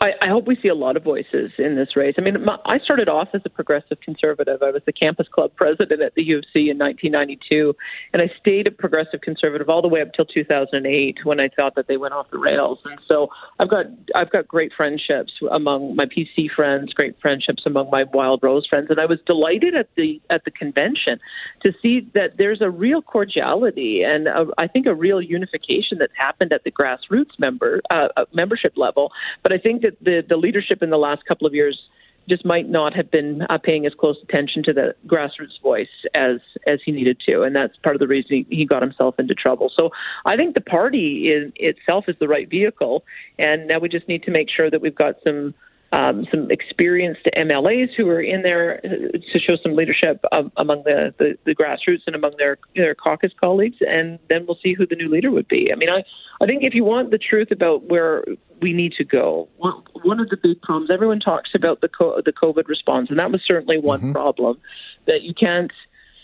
I, 0.04 0.12
I 0.20 0.28
hope 0.28 0.46
we 0.46 0.56
see 0.60 0.68
a 0.68 0.74
lot 0.74 0.98
of 0.98 1.02
voices 1.02 1.50
in 1.56 1.76
this 1.76 1.96
race. 1.96 2.14
I 2.18 2.20
mean, 2.20 2.44
my, 2.44 2.58
I 2.66 2.78
started 2.78 3.08
off 3.08 3.28
as 3.32 3.40
a 3.46 3.48
progressive 3.48 4.00
conservative. 4.00 4.62
I 4.62 4.70
was 4.70 4.82
the 4.84 4.92
campus 4.92 5.28
club 5.28 5.52
president 5.56 6.02
at 6.02 6.14
the 6.14 6.22
U 6.24 6.38
of 6.38 6.44
C 6.52 6.68
in 6.68 6.76
1992, 6.76 7.74
and 8.12 8.20
I 8.20 8.30
stayed 8.38 8.66
a 8.66 8.70
progressive 8.70 9.22
conservative 9.22 9.70
all 9.70 9.80
the 9.80 9.88
way 9.88 10.02
up 10.02 10.12
till 10.12 10.26
2008 10.26 11.24
when 11.24 11.40
I 11.40 11.48
thought 11.48 11.74
that 11.76 11.88
they 11.88 11.96
went 11.96 12.12
off 12.12 12.30
the 12.30 12.38
rails. 12.38 12.80
And 12.84 13.00
so 13.08 13.28
I've 13.58 13.70
got 13.70 13.86
I've 14.14 14.30
got 14.30 14.46
great 14.46 14.72
friendships 14.76 15.32
among 15.50 15.96
my 15.96 16.04
PC 16.04 16.50
friends, 16.54 16.92
great 16.92 17.18
friendships 17.22 17.62
among 17.64 17.88
my 17.88 18.04
Wildrose 18.04 18.66
friends, 18.68 18.88
and 18.90 19.00
I 19.00 19.06
was 19.06 19.20
delighted 19.26 19.74
at 19.74 19.88
the 19.96 20.20
at 20.28 20.44
the 20.44 20.50
convention 20.50 21.18
to 21.62 21.72
see 21.80 22.06
that 22.12 22.36
there's 22.36 22.60
a 22.60 22.68
real 22.68 23.00
cordiality 23.00 24.02
and 24.02 24.28
a, 24.28 24.44
I 24.58 24.66
think 24.66 24.84
a 24.84 24.94
real 24.94 25.22
unification 25.22 25.96
that's 25.96 26.12
happened 26.14 26.52
at 26.52 26.62
the 26.62 26.70
grassroots 26.70 27.38
member 27.38 27.80
uh, 27.90 28.08
membership 28.34 28.74
level. 28.76 29.10
But 29.42 29.52
I 29.54 29.58
think 29.58 29.80
that 29.80 29.93
the, 30.00 30.24
the 30.28 30.36
leadership 30.36 30.82
in 30.82 30.90
the 30.90 30.98
last 30.98 31.24
couple 31.26 31.46
of 31.46 31.54
years 31.54 31.78
just 32.28 32.44
might 32.44 32.68
not 32.68 32.94
have 32.94 33.10
been 33.10 33.42
uh, 33.50 33.58
paying 33.58 33.84
as 33.86 33.92
close 33.94 34.16
attention 34.22 34.62
to 34.62 34.72
the 34.72 34.94
grassroots 35.06 35.60
voice 35.62 35.88
as 36.14 36.36
as 36.66 36.80
he 36.84 36.90
needed 36.90 37.20
to, 37.26 37.42
and 37.42 37.54
that's 37.54 37.76
part 37.78 37.94
of 37.94 38.00
the 38.00 38.06
reason 38.06 38.46
he, 38.48 38.56
he 38.56 38.64
got 38.64 38.82
himself 38.82 39.18
into 39.18 39.34
trouble. 39.34 39.70
So 39.74 39.90
I 40.24 40.36
think 40.36 40.54
the 40.54 40.60
party 40.60 41.28
is, 41.28 41.52
itself 41.56 42.06
is 42.08 42.16
the 42.18 42.28
right 42.28 42.48
vehicle, 42.48 43.04
and 43.38 43.68
now 43.68 43.78
we 43.78 43.88
just 43.88 44.08
need 44.08 44.22
to 44.22 44.30
make 44.30 44.48
sure 44.48 44.70
that 44.70 44.80
we've 44.80 44.94
got 44.94 45.16
some 45.22 45.54
um, 45.96 46.26
some 46.30 46.50
experienced 46.50 47.28
MLAs 47.36 47.88
who 47.96 48.08
are 48.08 48.20
in 48.20 48.42
there 48.42 48.80
to 48.80 49.38
show 49.38 49.56
some 49.62 49.74
leadership 49.76 50.24
um, 50.32 50.50
among 50.56 50.82
the, 50.84 51.14
the, 51.18 51.38
the, 51.44 51.54
grassroots 51.54 52.02
and 52.06 52.16
among 52.16 52.32
their 52.36 52.58
their 52.74 52.94
caucus 52.94 53.32
colleagues, 53.40 53.76
and 53.80 54.18
then 54.28 54.44
we'll 54.46 54.58
see 54.62 54.74
who 54.74 54.86
the 54.86 54.96
new 54.96 55.08
leader 55.08 55.30
would 55.30 55.46
be. 55.46 55.70
I 55.72 55.76
mean, 55.76 55.88
I 55.88 56.02
I 56.42 56.46
think 56.46 56.64
if 56.64 56.74
you 56.74 56.84
want 56.84 57.10
the 57.10 57.18
truth 57.18 57.48
about 57.52 57.84
where 57.84 58.24
we 58.60 58.72
need 58.72 58.92
to 58.94 59.04
go, 59.04 59.48
one, 59.58 59.82
one 60.02 60.20
of 60.20 60.28
the 60.30 60.36
big 60.42 60.60
problems 60.62 60.90
everyone 60.90 61.20
talks 61.20 61.50
about 61.54 61.80
the 61.80 61.88
co- 61.88 62.20
the 62.24 62.32
COVID 62.32 62.66
response, 62.66 63.08
and 63.10 63.18
that 63.18 63.30
was 63.30 63.42
certainly 63.46 63.78
one 63.78 64.00
mm-hmm. 64.00 64.12
problem 64.12 64.58
that 65.06 65.22
you 65.22 65.34
can't 65.34 65.72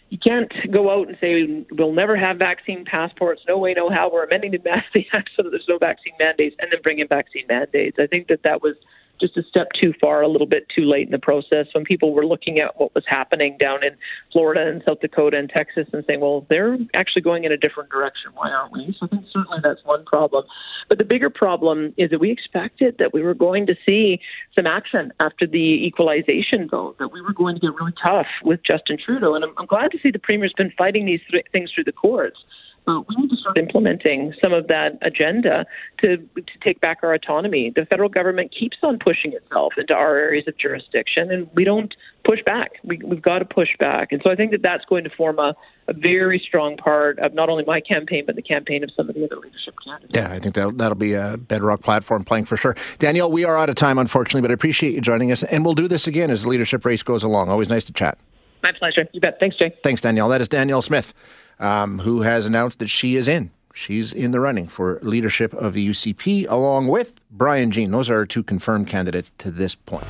you 0.09 0.19
can't 0.19 0.53
go 0.73 0.91
out 0.91 1.07
and 1.07 1.17
say 1.21 1.65
we'll 1.71 1.93
never 1.93 2.17
have 2.17 2.39
vaccine 2.39 2.85
passports. 2.85 3.43
No 3.47 3.57
way, 3.57 3.75
no 3.75 3.89
how. 3.89 4.11
We're 4.13 4.25
amending 4.25 4.51
the 4.51 4.71
Act 5.15 5.31
so 5.37 5.45
that 5.45 5.51
there's 5.51 5.67
no 5.69 5.79
vaccine 5.79 6.15
mandates, 6.19 6.57
and 6.59 6.73
then 6.73 6.81
bring 6.83 6.99
in 6.99 7.07
vaccine 7.07 7.45
mandates. 7.49 7.99
I 8.01 8.09
think 8.09 8.27
that 8.29 8.43
that 8.43 8.63
was 8.63 8.75
just 9.21 9.37
a 9.37 9.43
step 9.43 9.69
too 9.79 9.93
far, 10.01 10.23
a 10.23 10.29
little 10.29 10.47
bit 10.47 10.67
too 10.75 10.85
late 10.85 11.07
in 11.07 11.13
the 11.13 11.19
process. 11.19 11.67
When 11.73 11.85
people 11.85 12.13
were 12.13 12.27
looking 12.27 12.59
at 12.59 12.79
what 12.81 12.95
was 12.95 13.05
happening 13.07 13.57
down 13.59 13.85
in 13.85 13.97
Florida 14.33 14.67
and 14.67 14.83
South 14.87 15.01
Dakota 15.01 15.37
and 15.37 15.49
Texas 15.49 15.87
and 15.93 16.05
saying, 16.07 16.21
well, 16.21 16.47
they're 16.49 16.79
actually 16.95 17.23
going 17.23 17.45
in 17.45 17.53
a 17.53 17.57
different 17.57 17.91
direction. 17.91 18.31
Why 18.35 18.51
aren't 18.51 18.73
we? 18.73 18.95
So 18.99 19.07
I 19.07 19.09
think 19.09 19.25
certainly 19.33 19.59
that's 19.63 19.85
one 19.85 20.05
problem. 20.05 20.45
But 20.89 20.99
the 20.99 21.05
bigger 21.05 21.31
problem 21.31 21.95
is 21.97 22.11
that 22.11 22.21
we 22.21 22.31
expected 22.31 22.97
that 22.99 23.13
we 23.13 23.23
were 23.23 23.35
going 23.35 23.67
to 23.67 23.75
see 23.87 24.21
some 24.57 24.67
action 24.67 25.13
after 25.21 25.47
the 25.47 25.87
equalization 25.87 26.69
vote, 26.69 26.99
that 26.99 27.13
we 27.13 27.21
were 27.21 27.33
going 27.33 27.55
to 27.57 27.61
get 27.61 27.75
really 27.75 27.95
tough 28.03 28.27
with 28.43 28.61
Justin 28.65 28.99
Trudeau. 29.05 29.35
And 29.35 29.45
I'm, 29.45 29.55
I'm 29.59 29.67
glad 29.67 29.91
to 29.93 29.99
see 30.03 30.11
the 30.11 30.19
Premier's 30.19 30.55
been 30.57 30.73
fighting 30.77 31.07
these 31.07 31.21
th- 31.31 31.45
things 31.53 31.71
through 31.73 31.85
the 31.85 31.93
courts. 31.93 32.39
But 32.87 33.09
we 33.09 33.17
need 33.17 33.31
to 33.31 33.37
start 33.37 33.59
implementing 33.59 34.33
some 34.43 34.53
of 34.53 34.67
that 34.69 34.99
agenda 35.03 35.67
to, 35.99 36.17
to 36.17 36.59
take 36.63 36.81
back 36.81 36.99
our 37.03 37.13
autonomy. 37.13 37.73
The 37.75 37.85
federal 37.87 38.09
government 38.09 38.55
keeps 38.59 38.79
on 38.83 38.99
pushing 38.99 39.33
itself 39.33 39.75
into 39.77 39.95
our 39.95 40.17
areas 40.17 40.49
of 40.49 40.57
jurisdiction, 40.57 41.31
and 41.31 41.49
we 41.55 41.65
don't 41.65 41.95
push 42.25 42.41
back. 42.45 42.73
We, 42.83 42.99
we've 43.05 43.23
got 43.23 43.41
to 43.41 43.45
push 43.45 43.69
back. 43.79 44.13
And 44.13 44.21
so 44.25 44.31
I 44.31 44.35
think 44.35 44.51
that 44.53 44.63
that's 44.63 44.85
going 44.87 45.05
to 45.05 45.11
form 45.11 45.39
a, 45.39 45.55
a 45.89 45.93
very 45.93 46.43
strong 46.45 46.77
part 46.77 47.19
of 47.19 47.35
not 47.35 47.49
only 47.49 47.65
my 47.65 47.81
campaign, 47.81 48.25
but 48.27 48.37
the 48.37 48.43
campaign 48.43 48.83
of 48.83 48.91
some 48.97 49.09
of 49.09 49.15
the 49.15 49.25
other 49.25 49.37
leadership 49.37 49.75
candidates. 49.85 50.17
Yeah, 50.17 50.33
I 50.33 50.39
think 50.39 50.55
that'll, 50.55 50.73
that'll 50.73 50.97
be 50.97 51.15
a 51.15 51.37
bedrock 51.37 51.83
platform 51.83 52.25
playing 52.25 52.47
for 52.47 52.57
sure. 52.57 52.77
Danielle, 52.99 53.31
we 53.31 53.45
are 53.45 53.57
out 53.59 53.69
of 53.69 53.77
time, 53.77 53.99
unfortunately, 53.99 54.41
but 54.41 54.51
I 54.51 54.55
appreciate 54.55 54.95
you 54.95 55.01
joining 55.01 55.33
us, 55.33 55.43
and 55.43 55.65
we'll 55.65 55.75
do 55.75 55.87
this 55.87 56.07
again 56.07 56.31
as 56.31 56.43
the 56.43 56.49
leadership 56.49 56.85
race 56.85 57.03
goes 57.03 57.23
along. 57.23 57.51
Always 57.51 57.69
nice 57.69 57.85
to 57.85 57.93
chat. 57.93 58.19
My 58.63 58.73
pleasure. 58.79 59.09
You 59.13 59.21
bet. 59.21 59.39
Thanks, 59.41 59.57
Jay. 59.57 59.75
Thanks, 59.83 60.03
Danielle. 60.03 60.29
That 60.29 60.43
is 60.43 60.49
Danielle 60.49 60.83
Smith, 60.83 61.15
um, 61.61 62.01
who 62.01 62.23
has 62.23 62.47
announced 62.47 62.81
that 62.81 62.89
she 62.89 63.15
is 63.15 63.29
in. 63.29 63.51
She's 63.73 64.13
in 64.13 64.33
the 64.33 64.41
running 64.41 64.67
for 64.67 64.99
leadership 65.03 65.55
of 65.55 65.75
the 65.75 65.89
UCP, 65.89 66.47
along 66.49 66.89
with 66.89 67.13
Brian 67.31 67.71
Jean. 67.71 67.93
Those 67.93 68.11
are 68.11 68.17
our 68.17 68.27
two 68.27 68.43
confirmed 68.43 68.89
candidates 68.89 69.31
to 69.39 69.51
this 69.51 69.75
point. 69.75 70.07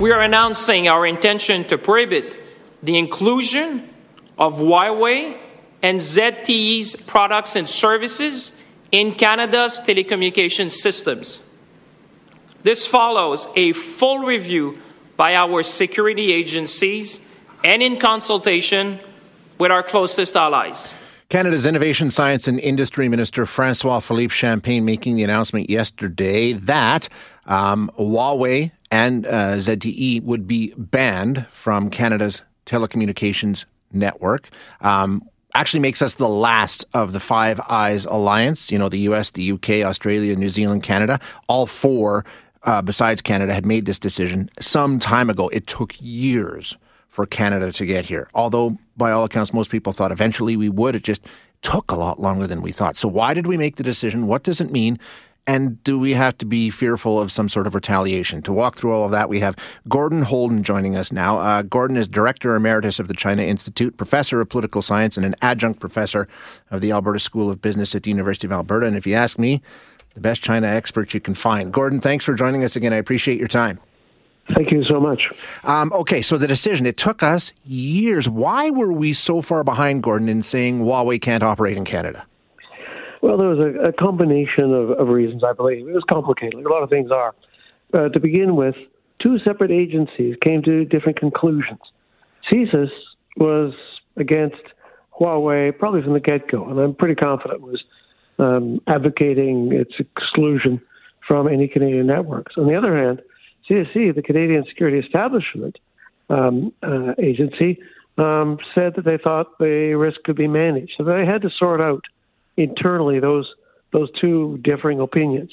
We 0.00 0.12
are 0.12 0.20
announcing 0.20 0.86
our 0.86 1.04
intention 1.04 1.64
to 1.64 1.76
prohibit 1.76 2.38
the 2.84 2.96
inclusion 2.96 3.88
of 4.38 4.56
Huawei 4.56 5.36
and 5.82 5.98
ZTE's 5.98 6.94
products 6.94 7.56
and 7.56 7.68
services 7.68 8.52
in 8.92 9.12
Canada's 9.14 9.82
telecommunications 9.84 10.70
systems. 10.70 11.42
This 12.62 12.86
follows 12.86 13.48
a 13.56 13.72
full 13.72 14.20
review 14.20 14.78
by 15.18 15.34
our 15.34 15.62
security 15.64 16.32
agencies 16.32 17.20
and 17.64 17.82
in 17.82 17.98
consultation 17.98 19.00
with 19.58 19.70
our 19.72 19.82
closest 19.82 20.36
allies. 20.36 20.94
Canada's 21.28 21.66
Innovation, 21.66 22.10
Science 22.10 22.48
and 22.48 22.58
Industry 22.60 23.08
Minister 23.08 23.44
Francois 23.44 23.98
Philippe 23.98 24.32
Champagne 24.32 24.84
making 24.86 25.16
the 25.16 25.24
announcement 25.24 25.68
yesterday 25.68 26.54
that 26.54 27.08
um, 27.46 27.90
Huawei 27.98 28.70
and 28.90 29.26
uh, 29.26 29.56
ZTE 29.56 30.22
would 30.22 30.46
be 30.46 30.72
banned 30.78 31.46
from 31.52 31.90
Canada's 31.90 32.42
telecommunications 32.64 33.64
network. 33.92 34.48
Um, 34.80 35.28
actually 35.54 35.80
makes 35.80 36.00
us 36.00 36.14
the 36.14 36.28
last 36.28 36.84
of 36.94 37.12
the 37.12 37.20
Five 37.20 37.60
Eyes 37.68 38.04
alliance. 38.04 38.70
You 38.70 38.78
know, 38.78 38.88
the 38.88 39.00
US, 39.00 39.30
the 39.30 39.52
UK, 39.52 39.70
Australia, 39.84 40.36
New 40.36 40.50
Zealand, 40.50 40.82
Canada. 40.84 41.18
All 41.48 41.66
four, 41.66 42.24
uh, 42.62 42.82
besides 42.82 43.22
Canada, 43.22 43.54
had 43.54 43.66
made 43.66 43.86
this 43.86 43.98
decision 43.98 44.50
some 44.60 44.98
time 44.98 45.30
ago. 45.30 45.48
It 45.48 45.66
took 45.66 45.94
years 46.00 46.76
for 47.08 47.26
Canada 47.26 47.72
to 47.72 47.86
get 47.86 48.06
here. 48.06 48.28
Although, 48.34 48.78
by 48.96 49.10
all 49.10 49.24
accounts, 49.24 49.52
most 49.52 49.70
people 49.70 49.92
thought 49.92 50.12
eventually 50.12 50.56
we 50.56 50.68
would. 50.68 50.94
It 50.94 51.02
just 51.02 51.24
took 51.62 51.90
a 51.90 51.96
lot 51.96 52.20
longer 52.20 52.46
than 52.46 52.62
we 52.62 52.72
thought. 52.72 52.96
So, 52.96 53.08
why 53.08 53.34
did 53.34 53.46
we 53.46 53.56
make 53.56 53.76
the 53.76 53.82
decision? 53.82 54.26
What 54.26 54.42
does 54.42 54.60
it 54.60 54.70
mean? 54.70 54.98
And 55.48 55.82
do 55.82 55.98
we 55.98 56.12
have 56.12 56.36
to 56.38 56.44
be 56.44 56.68
fearful 56.68 57.18
of 57.18 57.32
some 57.32 57.48
sort 57.48 57.66
of 57.66 57.74
retaliation? 57.74 58.42
To 58.42 58.52
walk 58.52 58.76
through 58.76 58.92
all 58.92 59.06
of 59.06 59.12
that, 59.12 59.30
we 59.30 59.40
have 59.40 59.56
Gordon 59.88 60.22
Houlden 60.22 60.60
joining 60.60 60.94
us 60.94 61.10
now. 61.10 61.38
Uh, 61.38 61.62
Gordon 61.62 61.96
is 61.96 62.06
Director 62.06 62.54
Emeritus 62.54 62.98
of 62.98 63.08
the 63.08 63.14
China 63.14 63.42
Institute, 63.42 63.96
Professor 63.96 64.42
of 64.42 64.50
Political 64.50 64.82
Science, 64.82 65.16
and 65.16 65.24
an 65.24 65.34
Adjunct 65.40 65.80
Professor 65.80 66.28
of 66.70 66.82
the 66.82 66.92
Alberta 66.92 67.18
School 67.18 67.50
of 67.50 67.62
Business 67.62 67.94
at 67.94 68.02
the 68.02 68.10
University 68.10 68.46
of 68.46 68.52
Alberta. 68.52 68.86
And 68.86 68.94
if 68.94 69.06
you 69.06 69.14
ask 69.14 69.38
me, 69.38 69.62
the 70.18 70.28
best 70.28 70.42
China 70.42 70.66
expert 70.66 71.14
you 71.14 71.20
can 71.20 71.34
find. 71.34 71.72
Gordon, 71.72 72.00
thanks 72.00 72.24
for 72.24 72.34
joining 72.34 72.64
us 72.64 72.74
again. 72.74 72.92
I 72.92 72.96
appreciate 72.96 73.38
your 73.38 73.48
time. 73.48 73.78
Thank 74.54 74.72
you 74.72 74.82
so 74.84 74.98
much. 74.98 75.22
Um, 75.62 75.92
okay, 75.92 76.22
so 76.22 76.38
the 76.38 76.48
decision, 76.48 76.86
it 76.86 76.96
took 76.96 77.22
us 77.22 77.52
years. 77.64 78.28
Why 78.28 78.70
were 78.70 78.92
we 78.92 79.12
so 79.12 79.42
far 79.42 79.62
behind, 79.62 80.02
Gordon, 80.02 80.28
in 80.28 80.42
saying 80.42 80.80
Huawei 80.80 81.20
can't 81.20 81.42
operate 81.42 81.76
in 81.76 81.84
Canada? 81.84 82.26
Well, 83.20 83.36
there 83.36 83.48
was 83.48 83.58
a, 83.58 83.88
a 83.88 83.92
combination 83.92 84.72
of, 84.72 84.90
of, 84.90 85.08
reasons, 85.08 85.44
I 85.44 85.52
believe. 85.52 85.86
It 85.86 85.92
was 85.92 86.04
complicated, 86.08 86.54
like 86.54 86.66
a 86.66 86.68
lot 86.68 86.82
of 86.82 86.90
things 86.90 87.10
are. 87.10 87.34
Uh, 87.92 88.08
to 88.08 88.20
begin 88.20 88.56
with, 88.56 88.74
two 89.22 89.38
separate 89.38 89.70
agencies 89.70 90.36
came 90.42 90.62
to 90.62 90.84
different 90.84 91.18
conclusions. 91.18 91.80
CSIS 92.50 92.90
was 93.36 93.72
against 94.16 94.62
Huawei 95.18 95.78
probably 95.78 96.02
from 96.02 96.14
the 96.14 96.20
get 96.20 96.48
go, 96.48 96.68
and 96.68 96.78
I'm 96.78 96.94
pretty 96.94 97.14
confident 97.14 97.60
was 97.60 97.82
um, 98.38 98.80
advocating 98.86 99.72
its 99.72 99.92
exclusion 99.98 100.80
from 101.26 101.48
any 101.48 101.68
Canadian 101.68 102.06
networks. 102.06 102.54
On 102.56 102.66
the 102.66 102.74
other 102.74 102.96
hand, 102.96 103.22
CSE, 103.68 104.14
the 104.14 104.22
Canadian 104.22 104.64
Security 104.66 104.98
Establishment 104.98 105.78
um, 106.30 106.72
uh, 106.82 107.12
Agency, 107.18 107.78
um, 108.16 108.58
said 108.74 108.94
that 108.96 109.04
they 109.04 109.18
thought 109.18 109.58
the 109.58 109.94
risk 109.94 110.22
could 110.24 110.36
be 110.36 110.48
managed. 110.48 110.92
So 110.96 111.04
they 111.04 111.24
had 111.24 111.42
to 111.42 111.50
sort 111.50 111.80
out 111.80 112.04
internally 112.56 113.20
those 113.20 113.46
those 113.92 114.10
two 114.20 114.58
differing 114.62 115.00
opinions. 115.00 115.52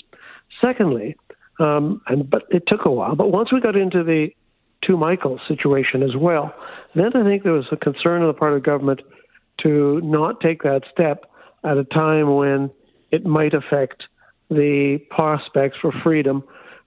Secondly, 0.62 1.16
um, 1.60 2.02
and 2.08 2.30
but 2.30 2.44
it 2.50 2.64
took 2.68 2.86
a 2.86 2.92
while. 2.92 3.16
But 3.16 3.32
once 3.32 3.52
we 3.54 3.62
got 3.62 3.76
into 3.76 4.04
the 4.04 4.30
two 4.86 4.98
Michael 4.98 5.40
situation 5.48 6.04
as 6.04 6.16
well, 6.16 6.54
then 6.96 7.12
I 7.16 7.24
think 7.24 7.44
there 7.44 7.54
was 7.54 7.68
a 7.72 7.78
concern 7.78 8.22
on 8.22 8.28
the 8.28 8.34
part 8.34 8.54
of 8.54 8.64
government 8.64 9.02
to 9.62 10.02
not 10.04 10.42
take 10.42 10.64
that 10.64 10.82
step 10.92 11.26
at 11.66 11.78
a 11.78 11.84
time 11.84 12.36
when 12.36 12.72
it 13.12 13.26
might 13.26 13.54
affect 13.54 14.04
the 14.50 15.00
prospects 15.10 15.78
for 15.82 15.92
freedom 16.04 16.44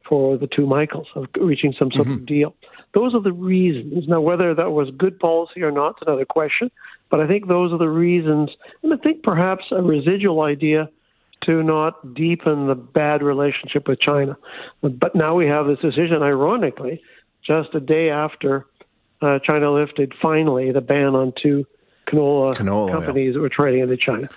for 0.08 0.38
the 0.38 0.46
two 0.46 0.66
Michaels 0.66 1.08
of 1.14 1.26
reaching 1.40 1.74
some 1.78 1.90
sort 1.92 2.06
mm-hmm. 2.06 2.18
of 2.18 2.26
deal. 2.26 2.54
Those 2.94 3.14
are 3.14 3.20
the 3.20 3.32
reasons. 3.32 4.04
Now, 4.08 4.20
whether 4.20 4.54
that 4.54 4.70
was 4.70 4.88
good 4.96 5.18
policy 5.18 5.62
or 5.62 5.70
not 5.70 5.96
is 5.96 6.06
another 6.06 6.24
question. 6.24 6.70
But 7.10 7.20
I 7.20 7.26
think 7.26 7.48
those 7.48 7.72
are 7.72 7.78
the 7.78 7.88
reasons, 7.88 8.50
and 8.82 8.92
I 8.92 8.96
think 8.96 9.22
perhaps 9.22 9.64
a 9.70 9.82
residual 9.82 10.42
idea 10.42 10.88
to 11.44 11.62
not 11.62 12.14
deepen 12.14 12.66
the 12.66 12.74
bad 12.74 13.22
relationship 13.22 13.88
with 13.88 14.00
China. 14.00 14.36
But 14.82 15.14
now 15.14 15.34
we 15.34 15.46
have 15.46 15.66
this 15.66 15.78
decision, 15.78 16.22
ironically, 16.22 17.02
just 17.46 17.74
a 17.74 17.80
day 17.80 18.10
after 18.10 18.66
uh, 19.22 19.38
China 19.44 19.72
lifted 19.72 20.12
finally 20.20 20.72
the 20.72 20.80
ban 20.80 21.14
on 21.14 21.32
two 21.40 21.66
canola, 22.06 22.54
canola 22.54 22.90
companies 22.90 23.34
that 23.34 23.40
were 23.40 23.48
trading 23.48 23.80
into 23.80 23.96
China. 23.96 24.28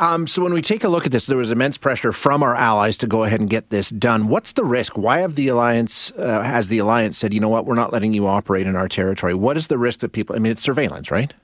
Um, 0.00 0.26
so 0.26 0.42
when 0.42 0.54
we 0.54 0.62
take 0.62 0.82
a 0.82 0.88
look 0.88 1.04
at 1.04 1.12
this, 1.12 1.26
there 1.26 1.36
was 1.36 1.50
immense 1.50 1.76
pressure 1.76 2.10
from 2.10 2.42
our 2.42 2.56
allies 2.56 2.96
to 2.96 3.06
go 3.06 3.24
ahead 3.24 3.38
and 3.38 3.50
get 3.50 3.68
this 3.68 3.90
done. 3.90 4.28
What's 4.28 4.52
the 4.52 4.64
risk? 4.64 4.96
Why 4.96 5.18
have 5.18 5.34
the 5.34 5.48
alliance 5.48 6.10
uh, 6.12 6.42
has 6.42 6.68
the 6.68 6.78
alliance 6.78 7.18
said, 7.18 7.34
you 7.34 7.40
know 7.40 7.50
what, 7.50 7.66
we're 7.66 7.74
not 7.74 7.92
letting 7.92 8.14
you 8.14 8.26
operate 8.26 8.66
in 8.66 8.76
our 8.76 8.88
territory? 8.88 9.34
What 9.34 9.58
is 9.58 9.66
the 9.66 9.76
risk 9.76 10.00
that 10.00 10.12
people? 10.12 10.34
I 10.34 10.38
mean, 10.38 10.52
it's 10.52 10.62
surveillance, 10.62 11.10
right? 11.10 11.34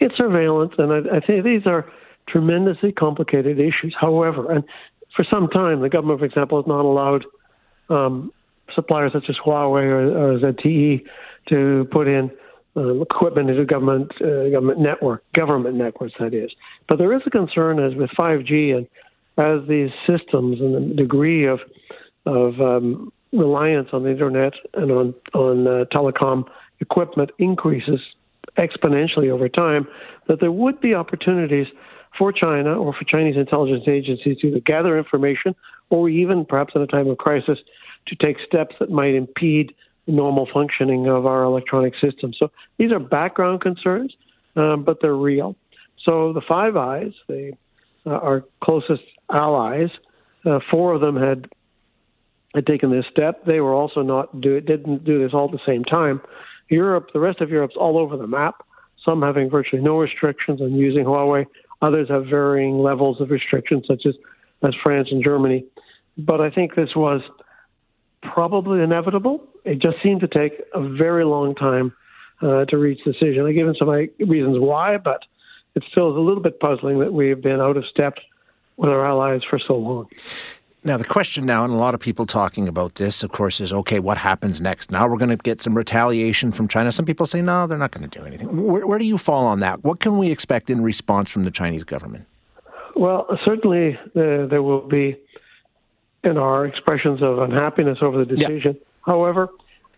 It's 0.00 0.14
surveillance, 0.18 0.74
and 0.76 0.92
I, 0.92 1.16
I 1.16 1.20
think 1.20 1.44
these 1.44 1.66
are 1.66 1.90
tremendously 2.28 2.92
complicated 2.92 3.58
issues. 3.58 3.96
However, 3.98 4.52
and 4.52 4.64
for 5.16 5.24
some 5.30 5.48
time, 5.48 5.80
the 5.80 5.88
government, 5.88 6.20
for 6.20 6.26
example, 6.26 6.60
has 6.60 6.68
not 6.68 6.84
allowed 6.84 7.24
um, 7.88 8.32
suppliers 8.74 9.12
such 9.14 9.30
as 9.30 9.36
Huawei 9.42 9.84
or, 9.84 10.34
or 10.34 10.38
ZTE 10.40 11.06
to 11.48 11.88
put 11.90 12.06
in 12.06 12.30
um, 12.76 13.02
equipment 13.02 13.50
into 13.50 13.64
government 13.64 14.12
uh, 14.20 14.48
government 14.50 14.78
network, 14.78 15.24
government 15.32 15.76
networks, 15.76 16.14
that 16.18 16.34
is. 16.34 16.50
But 16.88 16.98
there 16.98 17.12
is 17.12 17.22
a 17.26 17.30
concern 17.30 17.78
as 17.78 17.94
with 17.94 18.10
5G 18.10 18.76
and 18.76 18.86
as 19.38 19.66
these 19.68 19.90
systems 20.06 20.60
and 20.60 20.90
the 20.90 20.94
degree 20.94 21.46
of 21.46 21.60
of 22.26 22.60
um, 22.60 23.12
reliance 23.32 23.88
on 23.92 24.04
the 24.04 24.10
internet 24.10 24.54
and 24.74 24.90
on 24.90 25.14
on 25.34 25.66
uh, 25.66 25.84
telecom 25.92 26.44
equipment 26.80 27.30
increases 27.38 28.00
exponentially 28.58 29.30
over 29.30 29.48
time, 29.48 29.86
that 30.28 30.40
there 30.40 30.52
would 30.52 30.80
be 30.80 30.94
opportunities 30.94 31.66
for 32.18 32.32
China 32.32 32.74
or 32.78 32.92
for 32.92 33.04
Chinese 33.04 33.36
intelligence 33.36 33.84
agencies 33.86 34.38
to 34.38 34.60
gather 34.60 34.98
information 34.98 35.54
or 35.90 36.08
even 36.08 36.44
perhaps 36.44 36.74
in 36.74 36.82
a 36.82 36.86
time 36.86 37.08
of 37.08 37.18
crisis 37.18 37.58
to 38.06 38.16
take 38.16 38.36
steps 38.46 38.74
that 38.80 38.90
might 38.90 39.14
impede 39.14 39.74
normal 40.06 40.48
functioning 40.52 41.08
of 41.08 41.26
our 41.26 41.44
electronic 41.44 41.94
systems. 42.00 42.36
So 42.38 42.50
these 42.78 42.92
are 42.92 42.98
background 42.98 43.60
concerns, 43.60 44.14
um, 44.56 44.84
but 44.84 45.00
they're 45.00 45.14
real. 45.14 45.56
So 46.04 46.32
the 46.32 46.42
Five 46.46 46.76
Eyes, 46.76 47.12
the, 47.28 47.52
uh, 48.04 48.10
our 48.10 48.44
closest 48.62 49.02
allies, 49.30 49.90
uh, 50.44 50.58
four 50.70 50.94
of 50.94 51.00
them 51.00 51.16
had 51.16 51.48
had 52.54 52.66
taken 52.66 52.90
this 52.90 53.06
step. 53.10 53.46
They 53.46 53.60
were 53.60 53.72
also 53.72 54.02
not 54.02 54.40
do 54.40 54.60
didn't 54.60 55.04
do 55.04 55.22
this 55.22 55.32
all 55.32 55.46
at 55.46 55.52
the 55.52 55.60
same 55.64 55.84
time. 55.84 56.20
Europe, 56.68 57.10
the 57.12 57.20
rest 57.20 57.40
of 57.40 57.50
Europe's 57.50 57.76
all 57.76 57.98
over 57.98 58.16
the 58.16 58.26
map. 58.26 58.62
Some 59.04 59.22
having 59.22 59.50
virtually 59.50 59.82
no 59.82 59.98
restrictions 59.98 60.60
on 60.60 60.74
using 60.74 61.04
Huawei, 61.04 61.46
Others 61.82 62.08
have 62.10 62.26
varying 62.26 62.78
levels 62.78 63.20
of 63.20 63.30
restrictions, 63.30 63.84
such 63.88 64.06
as, 64.06 64.14
as 64.62 64.72
France 64.82 65.08
and 65.10 65.22
Germany. 65.22 65.66
But 66.16 66.40
I 66.40 66.48
think 66.48 66.76
this 66.76 66.90
was 66.94 67.20
probably 68.22 68.80
inevitable. 68.80 69.44
It 69.64 69.78
just 69.78 69.96
seemed 70.02 70.20
to 70.20 70.28
take 70.28 70.60
a 70.74 70.80
very 70.80 71.24
long 71.24 71.54
time 71.54 71.92
uh, 72.40 72.64
to 72.66 72.76
reach 72.76 73.02
decision. 73.04 73.46
I've 73.46 73.54
given 73.54 73.74
some 73.78 73.88
reasons 73.88 74.58
why, 74.58 74.96
but 74.96 75.22
it 75.74 75.84
still 75.90 76.10
is 76.10 76.16
a 76.16 76.20
little 76.20 76.42
bit 76.42 76.60
puzzling 76.60 76.98
that 77.00 77.12
we 77.12 77.28
have 77.28 77.40
been 77.40 77.60
out 77.60 77.76
of 77.76 77.84
step 77.86 78.14
with 78.76 78.90
our 78.90 79.06
allies 79.06 79.42
for 79.48 79.58
so 79.58 79.76
long. 79.76 80.08
Now, 80.84 80.96
the 80.96 81.04
question 81.04 81.46
now, 81.46 81.64
and 81.64 81.72
a 81.72 81.76
lot 81.76 81.94
of 81.94 82.00
people 82.00 82.26
talking 82.26 82.66
about 82.66 82.96
this, 82.96 83.22
of 83.22 83.30
course, 83.30 83.60
is 83.60 83.72
okay, 83.72 84.00
what 84.00 84.18
happens 84.18 84.60
next? 84.60 84.90
Now 84.90 85.06
we're 85.06 85.16
going 85.16 85.28
to 85.30 85.36
get 85.36 85.60
some 85.60 85.76
retaliation 85.76 86.50
from 86.50 86.66
China. 86.66 86.90
Some 86.90 87.04
people 87.04 87.24
say, 87.24 87.40
no, 87.40 87.68
they're 87.68 87.78
not 87.78 87.92
going 87.92 88.08
to 88.08 88.18
do 88.18 88.26
anything. 88.26 88.66
Where, 88.66 88.84
where 88.84 88.98
do 88.98 89.04
you 89.04 89.16
fall 89.16 89.46
on 89.46 89.60
that? 89.60 89.84
What 89.84 90.00
can 90.00 90.18
we 90.18 90.32
expect 90.32 90.70
in 90.70 90.82
response 90.82 91.30
from 91.30 91.44
the 91.44 91.52
Chinese 91.52 91.84
government? 91.84 92.26
Well, 92.96 93.26
certainly 93.44 93.96
uh, 93.96 94.46
there 94.46 94.62
will 94.62 94.86
be 94.88 95.16
in 96.24 96.36
our 96.36 96.66
expressions 96.66 97.22
of 97.22 97.38
unhappiness 97.38 97.98
over 98.02 98.24
the 98.24 98.36
decision. 98.36 98.76
However, 99.04 99.48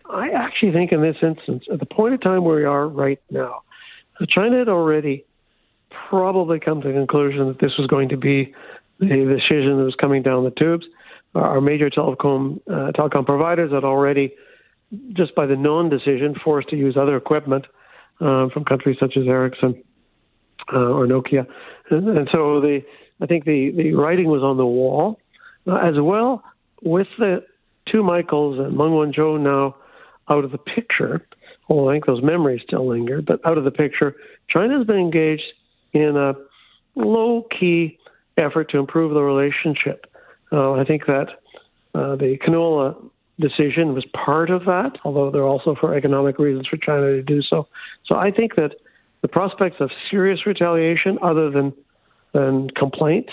I 0.09 0.29
actually 0.29 0.71
think 0.71 0.91
in 0.91 1.01
this 1.01 1.17
instance, 1.21 1.65
at 1.71 1.79
the 1.79 1.85
point 1.85 2.13
of 2.13 2.21
time 2.21 2.43
where 2.43 2.57
we 2.57 2.65
are 2.65 2.87
right 2.87 3.19
now, 3.29 3.63
China 4.29 4.59
had 4.59 4.69
already 4.69 5.25
probably 6.09 6.59
come 6.59 6.81
to 6.81 6.87
the 6.87 6.93
conclusion 6.93 7.47
that 7.47 7.59
this 7.59 7.77
was 7.77 7.87
going 7.87 8.09
to 8.09 8.17
be 8.17 8.53
the 8.99 9.07
decision 9.07 9.77
that 9.77 9.83
was 9.83 9.95
coming 9.99 10.23
down 10.23 10.43
the 10.43 10.51
tubes. 10.51 10.85
Our 11.33 11.59
major 11.59 11.89
telecom 11.89 12.61
uh, 12.67 12.91
telecom 12.93 13.25
providers 13.25 13.71
had 13.73 13.83
already, 13.83 14.33
just 15.13 15.35
by 15.35 15.45
the 15.45 15.57
non-decision, 15.57 16.35
forced 16.43 16.69
to 16.69 16.77
use 16.77 16.95
other 16.95 17.17
equipment 17.17 17.65
um, 18.21 18.49
from 18.53 18.63
countries 18.63 18.97
such 18.99 19.17
as 19.17 19.27
Ericsson 19.27 19.83
uh, 20.71 20.77
or 20.77 21.05
Nokia, 21.07 21.45
and, 21.89 22.07
and, 22.07 22.29
so 22.31 22.61
the 22.61 22.79
I 23.21 23.25
think 23.25 23.43
the 23.43 23.71
the 23.75 23.93
writing 23.93 24.29
was 24.29 24.41
on 24.41 24.55
the 24.55 24.65
wall, 24.65 25.19
uh, 25.67 25.75
as 25.75 25.95
well 25.99 26.43
with 26.81 27.07
the 27.19 27.43
two 27.89 28.03
Michaels 28.03 28.59
and 28.59 28.77
Meng 28.77 28.89
Wanzhou 28.89 29.39
now 29.39 29.75
out 30.29 30.43
of 30.43 30.51
the 30.51 30.57
picture. 30.57 31.25
Well, 31.69 31.89
I 31.89 31.93
think 31.93 32.05
those 32.05 32.23
memories 32.23 32.61
still 32.65 32.87
linger, 32.87 33.21
but 33.21 33.45
out 33.45 33.57
of 33.57 33.63
the 33.63 33.71
picture, 33.71 34.15
China 34.49 34.77
has 34.77 34.87
been 34.87 34.97
engaged 34.97 35.53
in 35.93 36.15
a 36.15 36.33
low 36.95 37.47
key 37.57 37.97
effort 38.37 38.69
to 38.71 38.77
improve 38.77 39.13
the 39.13 39.21
relationship. 39.21 40.05
Uh, 40.51 40.73
I 40.73 40.83
think 40.83 41.05
that 41.07 41.27
uh, 41.93 42.15
the 42.15 42.37
canola 42.45 42.95
decision 43.39 43.93
was 43.93 44.05
part 44.13 44.49
of 44.49 44.65
that, 44.65 44.97
although 45.03 45.31
they're 45.31 45.43
also 45.43 45.75
for 45.79 45.95
economic 45.95 46.39
reasons 46.39 46.67
for 46.67 46.77
China 46.77 47.07
to 47.07 47.21
do 47.21 47.41
so. 47.41 47.67
So 48.05 48.15
I 48.15 48.31
think 48.31 48.55
that 48.55 48.75
the 49.21 49.27
prospects 49.27 49.77
of 49.79 49.89
serious 50.09 50.45
retaliation, 50.45 51.17
other 51.21 51.49
than 51.49 51.73
than 52.33 52.69
complaints, 52.71 53.31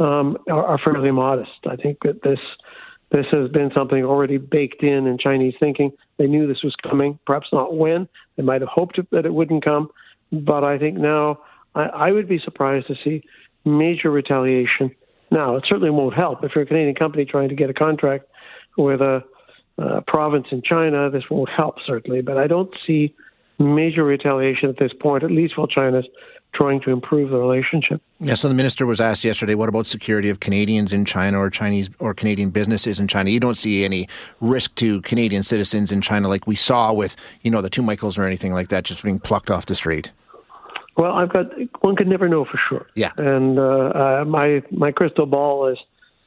um, 0.00 0.36
are, 0.50 0.64
are 0.64 0.78
fairly 0.78 1.12
modest. 1.12 1.52
I 1.68 1.76
think 1.76 1.98
that 2.02 2.22
this 2.22 2.40
this 3.10 3.26
has 3.32 3.50
been 3.50 3.70
something 3.74 4.04
already 4.04 4.38
baked 4.38 4.82
in 4.82 5.06
in 5.06 5.18
Chinese 5.18 5.54
thinking. 5.58 5.92
They 6.18 6.26
knew 6.26 6.46
this 6.46 6.62
was 6.62 6.74
coming, 6.88 7.18
perhaps 7.26 7.48
not 7.52 7.76
when. 7.76 8.08
They 8.36 8.42
might 8.42 8.60
have 8.60 8.68
hoped 8.68 8.98
that 9.10 9.26
it 9.26 9.34
wouldn't 9.34 9.64
come, 9.64 9.88
but 10.30 10.62
I 10.62 10.78
think 10.78 10.96
now 10.96 11.40
I, 11.74 11.82
I 11.84 12.12
would 12.12 12.28
be 12.28 12.38
surprised 12.38 12.86
to 12.86 12.94
see 13.02 13.22
major 13.64 14.10
retaliation. 14.10 14.94
Now, 15.30 15.56
it 15.56 15.64
certainly 15.68 15.90
won't 15.90 16.14
help 16.14 16.44
if 16.44 16.52
you're 16.54 16.64
a 16.64 16.66
Canadian 16.66 16.94
company 16.94 17.24
trying 17.24 17.48
to 17.48 17.54
get 17.54 17.70
a 17.70 17.74
contract 17.74 18.26
with 18.76 19.00
a, 19.00 19.22
a 19.78 20.02
province 20.02 20.46
in 20.50 20.62
China. 20.62 21.10
This 21.10 21.24
won't 21.30 21.50
help 21.50 21.76
certainly, 21.86 22.20
but 22.20 22.36
I 22.36 22.46
don't 22.46 22.70
see 22.86 23.14
major 23.58 24.04
retaliation 24.04 24.68
at 24.68 24.78
this 24.78 24.92
point, 24.98 25.22
at 25.22 25.30
least 25.30 25.58
while 25.58 25.66
China's 25.66 26.06
trying 26.52 26.80
to 26.82 26.90
improve 26.90 27.30
the 27.30 27.36
relationship. 27.36 28.02
Yeah, 28.18 28.34
so 28.34 28.48
the 28.48 28.54
minister 28.54 28.86
was 28.86 29.00
asked 29.00 29.24
yesterday, 29.24 29.54
what 29.54 29.68
about 29.68 29.86
security 29.86 30.28
of 30.28 30.40
Canadians 30.40 30.92
in 30.92 31.04
China 31.04 31.38
or 31.38 31.50
Chinese 31.50 31.88
or 31.98 32.12
Canadian 32.14 32.50
businesses 32.50 32.98
in 32.98 33.08
China? 33.08 33.30
You 33.30 33.40
don't 33.40 33.56
see 33.56 33.84
any 33.84 34.08
risk 34.40 34.74
to 34.76 35.00
Canadian 35.02 35.42
citizens 35.42 35.92
in 35.92 36.00
China 36.00 36.28
like 36.28 36.46
we 36.46 36.56
saw 36.56 36.92
with, 36.92 37.16
you 37.42 37.50
know, 37.50 37.62
the 37.62 37.70
two 37.70 37.82
Michaels 37.82 38.18
or 38.18 38.24
anything 38.24 38.52
like 38.52 38.68
that 38.68 38.84
just 38.84 39.02
being 39.02 39.20
plucked 39.20 39.50
off 39.50 39.66
the 39.66 39.74
street. 39.74 40.10
Well, 40.96 41.12
I've 41.12 41.32
got 41.32 41.46
one 41.82 41.96
could 41.96 42.08
never 42.08 42.28
know 42.28 42.44
for 42.44 42.60
sure. 42.68 42.86
Yeah. 42.94 43.12
And 43.16 43.58
uh, 43.58 43.62
uh, 43.62 44.24
my 44.26 44.62
my 44.70 44.92
crystal 44.92 45.24
ball 45.26 45.68
is 45.68 45.78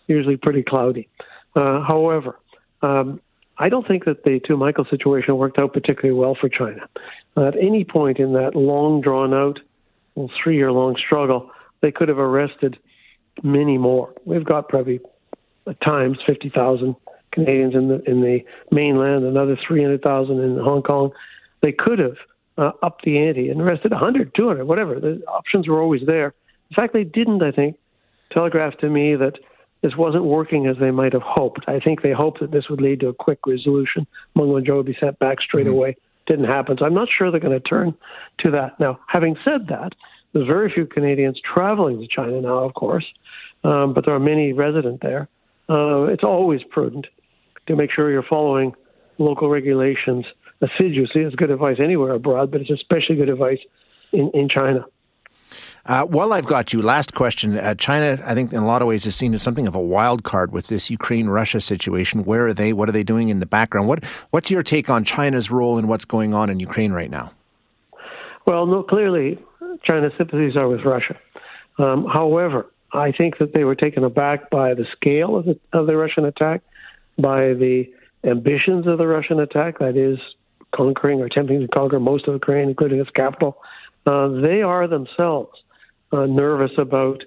usually 0.07 0.37
pretty 0.37 0.63
cloudy. 0.63 1.07
Uh, 1.55 1.83
however, 1.83 2.39
um, 2.81 3.21
I 3.57 3.69
don't 3.69 3.87
think 3.87 4.05
that 4.05 4.23
the 4.23 4.39
two 4.45 4.57
Michael 4.57 4.85
situation 4.85 5.37
worked 5.37 5.59
out 5.59 5.73
particularly 5.73 6.17
well 6.17 6.35
for 6.35 6.49
China. 6.49 6.87
at 7.37 7.55
any 7.55 7.83
point 7.83 8.17
in 8.19 8.33
that 8.33 8.55
long 8.55 9.01
drawn 9.01 9.33
out, 9.33 9.59
well, 10.15 10.29
three 10.43 10.57
year 10.57 10.71
long 10.71 10.95
struggle, 10.97 11.51
they 11.81 11.91
could 11.91 12.09
have 12.09 12.19
arrested 12.19 12.77
many 13.41 13.77
more. 13.77 14.13
We've 14.25 14.45
got 14.45 14.69
probably 14.69 14.99
at 15.67 15.79
times 15.81 16.17
fifty 16.25 16.49
thousand 16.49 16.95
Canadians 17.31 17.75
in 17.75 17.87
the 17.87 18.03
in 18.09 18.21
the 18.21 18.39
mainland, 18.71 19.25
another 19.25 19.57
three 19.67 19.81
hundred 19.81 20.01
thousand 20.01 20.39
in 20.39 20.57
Hong 20.57 20.83
Kong. 20.83 21.11
They 21.61 21.71
could 21.71 21.99
have 21.99 22.17
uh, 22.57 22.71
up 22.81 22.99
the 23.03 23.17
ante 23.17 23.49
and 23.49 23.61
arrested 23.61 23.91
100, 23.91 24.35
200, 24.35 24.65
whatever. 24.65 24.99
The 24.99 25.23
options 25.27 25.67
were 25.67 25.81
always 25.81 26.01
there. 26.05 26.33
In 26.69 26.75
fact, 26.75 26.93
they 26.93 27.03
didn't, 27.03 27.41
I 27.41 27.51
think, 27.51 27.77
telegraph 28.31 28.77
to 28.79 28.89
me 28.89 29.15
that 29.15 29.39
this 29.81 29.95
wasn't 29.97 30.23
working 30.23 30.67
as 30.67 30.77
they 30.79 30.91
might 30.91 31.13
have 31.13 31.21
hoped. 31.21 31.65
I 31.67 31.79
think 31.79 32.01
they 32.01 32.11
hoped 32.11 32.39
that 32.39 32.51
this 32.51 32.69
would 32.69 32.81
lead 32.81 33.01
to 33.01 33.07
a 33.07 33.13
quick 33.13 33.39
resolution. 33.45 34.07
Meng 34.35 34.47
Wanzhou 34.47 34.77
would 34.77 34.85
be 34.85 34.97
sent 34.99 35.19
back 35.19 35.41
straight 35.41 35.65
mm-hmm. 35.65 35.75
away. 35.75 35.97
Didn't 36.25 36.45
happen. 36.45 36.77
So 36.77 36.85
I'm 36.85 36.93
not 36.93 37.09
sure 37.15 37.31
they're 37.31 37.39
going 37.39 37.59
to 37.59 37.69
turn 37.69 37.93
to 38.39 38.51
that. 38.51 38.79
Now, 38.79 38.99
having 39.07 39.35
said 39.43 39.67
that, 39.67 39.93
there's 40.33 40.47
very 40.47 40.71
few 40.71 40.85
Canadians 40.85 41.39
traveling 41.41 41.99
to 41.99 42.07
China 42.07 42.41
now, 42.41 42.59
of 42.59 42.73
course, 42.73 43.05
um, 43.63 43.93
but 43.93 44.05
there 44.05 44.15
are 44.15 44.19
many 44.19 44.53
resident 44.53 45.01
there. 45.01 45.27
Uh, 45.69 46.03
it's 46.03 46.23
always 46.23 46.61
prudent 46.69 47.07
to 47.67 47.75
make 47.75 47.91
sure 47.91 48.11
you're 48.11 48.23
following 48.23 48.73
local 49.17 49.49
regulations 49.49 50.25
assiduously. 50.61 51.21
It's 51.21 51.35
good 51.35 51.51
advice 51.51 51.77
anywhere 51.79 52.13
abroad, 52.13 52.51
but 52.51 52.61
it's 52.61 52.71
especially 52.71 53.15
good 53.15 53.29
advice 53.29 53.59
in, 54.11 54.31
in 54.33 54.49
China. 54.49 54.85
Uh, 55.85 56.05
while 56.05 56.33
I've 56.33 56.45
got 56.45 56.73
you, 56.73 56.81
last 56.81 57.13
question. 57.13 57.57
Uh, 57.57 57.75
China, 57.75 58.21
I 58.25 58.33
think, 58.33 58.53
in 58.53 58.59
a 58.59 58.65
lot 58.65 58.81
of 58.81 58.87
ways, 58.87 59.05
is 59.05 59.15
seen 59.15 59.33
as 59.33 59.41
something 59.41 59.67
of 59.67 59.75
a 59.75 59.79
wild 59.79 60.23
card 60.23 60.51
with 60.51 60.67
this 60.67 60.89
Ukraine-Russia 60.89 61.61
situation. 61.61 62.23
Where 62.23 62.47
are 62.47 62.53
they? 62.53 62.73
What 62.73 62.89
are 62.89 62.91
they 62.91 63.03
doing 63.03 63.29
in 63.29 63.39
the 63.39 63.45
background? 63.45 63.87
What 63.87 64.03
What's 64.31 64.49
your 64.49 64.63
take 64.63 64.89
on 64.89 65.03
China's 65.03 65.51
role 65.51 65.77
in 65.77 65.87
what's 65.87 66.05
going 66.05 66.33
on 66.33 66.49
in 66.49 66.59
Ukraine 66.59 66.91
right 66.91 67.11
now? 67.11 67.31
Well, 68.45 68.65
no, 68.65 68.83
clearly, 68.83 69.39
China's 69.83 70.13
sympathies 70.17 70.55
are 70.55 70.67
with 70.67 70.81
Russia. 70.85 71.17
Um, 71.77 72.05
however, 72.05 72.67
I 72.93 73.11
think 73.11 73.37
that 73.39 73.53
they 73.53 73.63
were 73.63 73.75
taken 73.75 74.03
aback 74.03 74.49
by 74.49 74.73
the 74.73 74.85
scale 74.95 75.35
of 75.37 75.45
the, 75.45 75.59
of 75.71 75.87
the 75.87 75.95
Russian 75.95 76.25
attack, 76.25 76.61
by 77.17 77.53
the 77.53 77.89
ambitions 78.23 78.85
of 78.87 78.97
the 78.97 79.07
Russian 79.07 79.39
attack. 79.39 79.79
That 79.79 79.97
is, 79.97 80.19
conquering 80.75 81.21
or 81.21 81.25
attempting 81.25 81.61
to 81.61 81.67
conquer 81.67 81.99
most 81.99 82.27
of 82.27 82.33
Ukraine, 82.33 82.69
including 82.69 82.99
its 82.99 83.09
capital, 83.11 83.57
uh, 84.05 84.27
they 84.41 84.61
are 84.61 84.87
themselves 84.87 85.51
uh, 86.11 86.25
nervous 86.25 86.71
about 86.77 87.23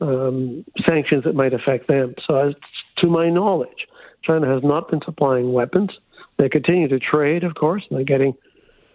um, 0.00 0.64
sanctions 0.88 1.24
that 1.24 1.34
might 1.34 1.54
affect 1.54 1.88
them. 1.88 2.14
So, 2.26 2.36
as 2.36 2.54
to 2.98 3.06
my 3.06 3.30
knowledge, 3.30 3.86
China 4.22 4.46
has 4.52 4.62
not 4.62 4.90
been 4.90 5.00
supplying 5.04 5.52
weapons. 5.52 5.90
They 6.38 6.48
continue 6.48 6.88
to 6.88 6.98
trade, 6.98 7.44
of 7.44 7.54
course. 7.54 7.84
and 7.88 7.98
They're 7.98 8.04
getting 8.04 8.34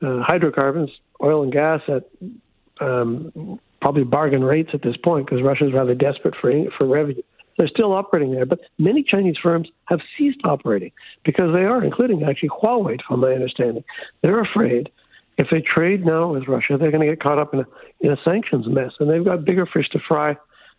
uh, 0.02 0.22
hydrocarbons, 0.22 0.90
oil 1.24 1.44
and 1.44 1.52
gas 1.52 1.82
at 1.88 2.04
um, 2.82 3.60
probably 3.82 4.04
bargain 4.04 4.44
rates 4.44 4.72
at 4.74 4.82
this 4.82 4.98
point 4.98 5.26
because 5.26 5.42
Russia 5.42 5.68
is 5.68 5.74
rather 5.74 5.96
desperate 5.96 6.36
for 6.40 6.52
for 6.78 6.86
revenue. 6.86 7.22
They're 7.58 7.68
still 7.68 7.92
operating 7.92 8.32
there, 8.32 8.46
but 8.46 8.60
many 8.78 9.04
Chinese 9.04 9.36
firms 9.42 9.68
have 9.86 10.00
ceased 10.18 10.40
operating 10.46 10.92
because 11.26 11.54
they 11.54 11.66
are, 11.66 11.84
including 11.84 12.24
actually 12.24 12.50
Huawei, 12.50 13.00
from 13.06 13.20
my 13.20 13.34
understanding. 13.34 13.84
They're 14.22 14.40
afraid 14.40 14.90
if 15.40 15.48
they 15.50 15.62
trade 15.62 16.06
now 16.06 16.34
with 16.34 16.48
Russia, 16.50 16.78
they're 16.78 16.92
going 16.92 17.08
to 17.08 17.08
get 17.08 17.24
caught 17.24 17.40
up 17.40 17.54
in 17.54 17.62
a, 17.62 17.66
in 18.02 18.12
a 18.12 18.18
sanctions 18.26 18.68
mess, 18.68 18.92
and 19.00 19.10
they've 19.10 19.24
got 19.24 19.46
bigger 19.46 19.66
fish 19.66 19.88
to 19.94 20.00
fry. 20.06 20.36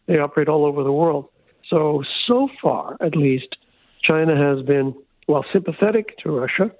They 0.06 0.18
operate 0.18 0.48
all 0.48 0.66
over 0.66 0.84
the 0.84 0.92
world. 0.92 1.28
So, 1.68 2.04
so 2.26 2.48
far, 2.62 2.98
at 3.00 3.16
least, 3.16 3.56
China 4.02 4.36
has 4.36 4.64
been, 4.64 4.94
while 5.26 5.46
sympathetic 5.50 6.18
to 6.18 6.30
Russia, 6.30 6.70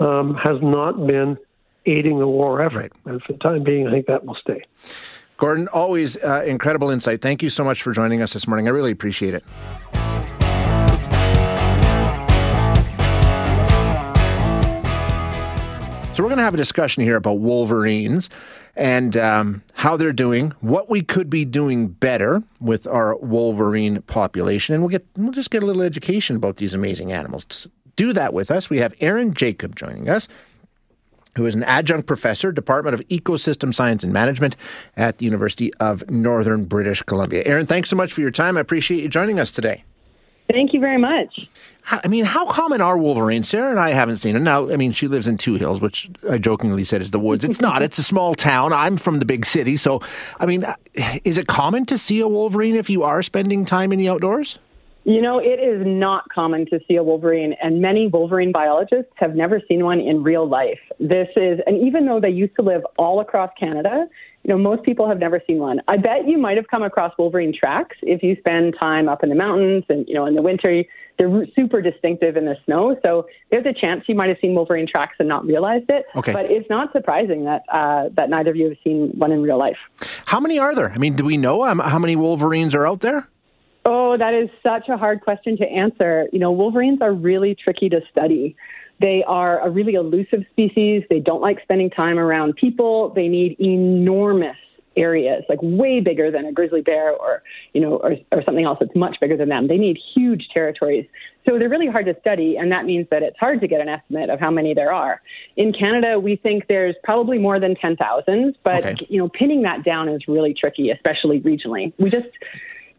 um, 0.00 0.34
has 0.34 0.56
not 0.60 1.06
been 1.06 1.38
aiding 1.86 2.18
the 2.18 2.26
war 2.26 2.60
effort. 2.60 2.76
Right. 2.76 2.92
And 3.04 3.22
for 3.22 3.34
the 3.34 3.38
time 3.38 3.62
being, 3.62 3.86
I 3.86 3.92
think 3.92 4.06
that 4.06 4.24
will 4.24 4.36
stay. 4.40 4.64
Gordon, 5.36 5.68
always 5.68 6.16
uh, 6.16 6.42
incredible 6.44 6.90
insight. 6.90 7.20
Thank 7.20 7.44
you 7.44 7.50
so 7.50 7.62
much 7.62 7.82
for 7.82 7.92
joining 7.92 8.20
us 8.20 8.32
this 8.32 8.48
morning. 8.48 8.66
I 8.66 8.70
really 8.70 8.90
appreciate 8.90 9.34
it. 9.34 9.44
So, 16.18 16.24
we're 16.24 16.30
going 16.30 16.38
to 16.38 16.44
have 16.44 16.54
a 16.54 16.56
discussion 16.56 17.04
here 17.04 17.14
about 17.14 17.38
Wolverines 17.38 18.28
and 18.74 19.16
um, 19.16 19.62
how 19.74 19.96
they're 19.96 20.12
doing, 20.12 20.50
what 20.62 20.90
we 20.90 21.00
could 21.00 21.30
be 21.30 21.44
doing 21.44 21.86
better 21.86 22.42
with 22.58 22.88
our 22.88 23.14
Wolverine 23.18 24.02
population, 24.02 24.74
and 24.74 24.82
we'll 24.82 24.88
get 24.88 25.06
we'll 25.16 25.30
just 25.30 25.52
get 25.52 25.62
a 25.62 25.66
little 25.66 25.82
education 25.82 26.34
about 26.34 26.56
these 26.56 26.74
amazing 26.74 27.12
animals. 27.12 27.44
To 27.44 27.70
do 27.94 28.12
that 28.14 28.34
with 28.34 28.50
us, 28.50 28.68
we 28.68 28.78
have 28.78 28.94
Aerin 29.00 29.32
Jacob 29.32 29.76
joining 29.76 30.08
us. 30.08 30.26
who 31.36 31.46
is 31.46 31.54
an 31.54 31.62
adjunct 31.62 32.08
professor, 32.08 32.50
Department 32.50 32.94
of 32.94 33.08
Ecosystem 33.10 33.72
Science 33.72 34.02
and 34.02 34.12
Management 34.12 34.56
at 34.96 35.18
the 35.18 35.24
University 35.24 35.72
of 35.74 36.02
Northern 36.10 36.64
British 36.64 37.00
Columbia. 37.02 37.44
Aaron, 37.46 37.64
thanks 37.64 37.90
so 37.90 37.94
much 37.94 38.12
for 38.12 38.22
your 38.22 38.32
time. 38.32 38.56
I 38.56 38.60
appreciate 38.60 39.04
you 39.04 39.08
joining 39.08 39.38
us 39.38 39.52
today. 39.52 39.84
Thank 40.50 40.72
you 40.72 40.80
very 40.80 40.98
much. 40.98 41.48
I 41.90 42.08
mean, 42.08 42.24
how 42.24 42.46
common 42.46 42.80
are 42.82 42.98
wolverines? 42.98 43.48
Sarah 43.48 43.70
and 43.70 43.80
I 43.80 43.90
haven't 43.90 44.16
seen 44.16 44.34
them. 44.34 44.44
Now, 44.44 44.70
I 44.70 44.76
mean, 44.76 44.92
she 44.92 45.08
lives 45.08 45.26
in 45.26 45.38
Two 45.38 45.54
Hills, 45.54 45.80
which 45.80 46.10
I 46.28 46.36
jokingly 46.36 46.84
said 46.84 47.00
is 47.00 47.12
the 47.12 47.18
woods. 47.18 47.44
It's 47.44 47.60
not. 47.60 47.80
it's 47.80 47.98
a 47.98 48.02
small 48.02 48.34
town. 48.34 48.72
I'm 48.72 48.98
from 48.98 49.20
the 49.20 49.24
big 49.24 49.46
city. 49.46 49.78
So, 49.78 50.02
I 50.38 50.44
mean, 50.44 50.66
is 51.24 51.38
it 51.38 51.46
common 51.46 51.86
to 51.86 51.96
see 51.96 52.20
a 52.20 52.28
wolverine 52.28 52.76
if 52.76 52.90
you 52.90 53.04
are 53.04 53.22
spending 53.22 53.64
time 53.64 53.92
in 53.92 53.98
the 53.98 54.08
outdoors? 54.08 54.58
You 55.04 55.22
know, 55.22 55.38
it 55.38 55.58
is 55.60 55.86
not 55.86 56.28
common 56.28 56.66
to 56.66 56.80
see 56.86 56.96
a 56.96 57.02
wolverine, 57.02 57.54
and 57.62 57.80
many 57.80 58.08
wolverine 58.08 58.52
biologists 58.52 59.12
have 59.16 59.34
never 59.34 59.62
seen 59.66 59.82
one 59.82 60.00
in 60.00 60.22
real 60.22 60.46
life. 60.46 60.80
This 61.00 61.28
is, 61.36 61.60
and 61.66 61.78
even 61.86 62.04
though 62.04 62.20
they 62.20 62.28
used 62.28 62.54
to 62.56 62.62
live 62.62 62.82
all 62.98 63.20
across 63.20 63.50
Canada, 63.58 64.06
you 64.48 64.54
know, 64.54 64.58
most 64.58 64.82
people 64.82 65.06
have 65.06 65.18
never 65.18 65.42
seen 65.46 65.58
one. 65.58 65.82
I 65.88 65.98
bet 65.98 66.26
you 66.26 66.38
might 66.38 66.56
have 66.56 66.68
come 66.68 66.82
across 66.82 67.12
wolverine 67.18 67.52
tracks 67.52 67.96
if 68.00 68.22
you 68.22 68.34
spend 68.38 68.76
time 68.80 69.06
up 69.06 69.22
in 69.22 69.28
the 69.28 69.34
mountains 69.34 69.84
and, 69.90 70.08
you 70.08 70.14
know, 70.14 70.24
in 70.24 70.34
the 70.34 70.40
winter, 70.40 70.84
they're 71.18 71.46
super 71.54 71.82
distinctive 71.82 72.34
in 72.34 72.46
the 72.46 72.56
snow. 72.64 72.96
So 73.02 73.26
there's 73.50 73.66
a 73.66 73.74
chance 73.74 74.04
you 74.06 74.14
might 74.14 74.30
have 74.30 74.38
seen 74.40 74.54
wolverine 74.54 74.86
tracks 74.90 75.16
and 75.18 75.28
not 75.28 75.44
realized 75.44 75.90
it. 75.90 76.06
Okay. 76.16 76.32
But 76.32 76.46
it's 76.46 76.68
not 76.70 76.92
surprising 76.92 77.44
that 77.44 77.64
uh, 77.70 78.08
that 78.14 78.30
neither 78.30 78.50
of 78.50 78.56
you 78.56 78.70
have 78.70 78.78
seen 78.82 79.10
one 79.18 79.32
in 79.32 79.42
real 79.42 79.58
life. 79.58 79.76
How 80.24 80.40
many 80.40 80.58
are 80.58 80.74
there? 80.74 80.92
I 80.92 80.96
mean, 80.96 81.14
do 81.14 81.26
we 81.26 81.36
know 81.36 81.64
um, 81.64 81.80
how 81.80 81.98
many 81.98 82.16
wolverines 82.16 82.74
are 82.74 82.86
out 82.86 83.00
there? 83.00 83.28
Oh, 83.84 84.16
that 84.16 84.32
is 84.32 84.48
such 84.62 84.88
a 84.88 84.96
hard 84.96 85.20
question 85.20 85.58
to 85.58 85.66
answer. 85.66 86.26
You 86.32 86.38
know, 86.38 86.52
wolverines 86.52 87.02
are 87.02 87.12
really 87.12 87.54
tricky 87.54 87.90
to 87.90 88.00
study. 88.10 88.56
They 89.00 89.22
are 89.26 89.60
a 89.60 89.70
really 89.70 89.94
elusive 89.94 90.44
species. 90.50 91.04
They 91.08 91.20
don't 91.20 91.40
like 91.40 91.62
spending 91.62 91.90
time 91.90 92.18
around 92.18 92.56
people. 92.56 93.10
They 93.10 93.28
need 93.28 93.56
enormous 93.60 94.56
areas, 94.96 95.44
like 95.48 95.60
way 95.62 96.00
bigger 96.00 96.30
than 96.30 96.44
a 96.44 96.52
grizzly 96.52 96.80
bear 96.80 97.12
or, 97.12 97.42
you 97.72 97.80
know, 97.80 97.98
or, 97.98 98.16
or 98.32 98.42
something 98.44 98.64
else 98.64 98.78
that's 98.80 98.94
much 98.96 99.16
bigger 99.20 99.36
than 99.36 99.48
them. 99.48 99.68
They 99.68 99.76
need 99.76 99.96
huge 100.14 100.48
territories. 100.52 101.06
So 101.46 101.58
they're 101.58 101.68
really 101.68 101.86
hard 101.86 102.06
to 102.06 102.16
study, 102.20 102.56
and 102.56 102.70
that 102.72 102.84
means 102.84 103.06
that 103.10 103.22
it's 103.22 103.38
hard 103.38 103.60
to 103.60 103.68
get 103.68 103.80
an 103.80 103.88
estimate 103.88 104.28
of 104.28 104.40
how 104.40 104.50
many 104.50 104.74
there 104.74 104.92
are. 104.92 105.22
In 105.56 105.72
Canada, 105.72 106.18
we 106.18 106.36
think 106.36 106.66
there's 106.66 106.96
probably 107.04 107.38
more 107.38 107.60
than 107.60 107.76
10,000, 107.76 108.56
but, 108.64 108.84
Okay. 108.84 109.06
you 109.08 109.18
know, 109.18 109.28
pinning 109.28 109.62
that 109.62 109.84
down 109.84 110.08
is 110.08 110.26
really 110.26 110.52
tricky, 110.52 110.90
especially 110.90 111.40
regionally. 111.40 111.92
We 111.98 112.10
just, 112.10 112.28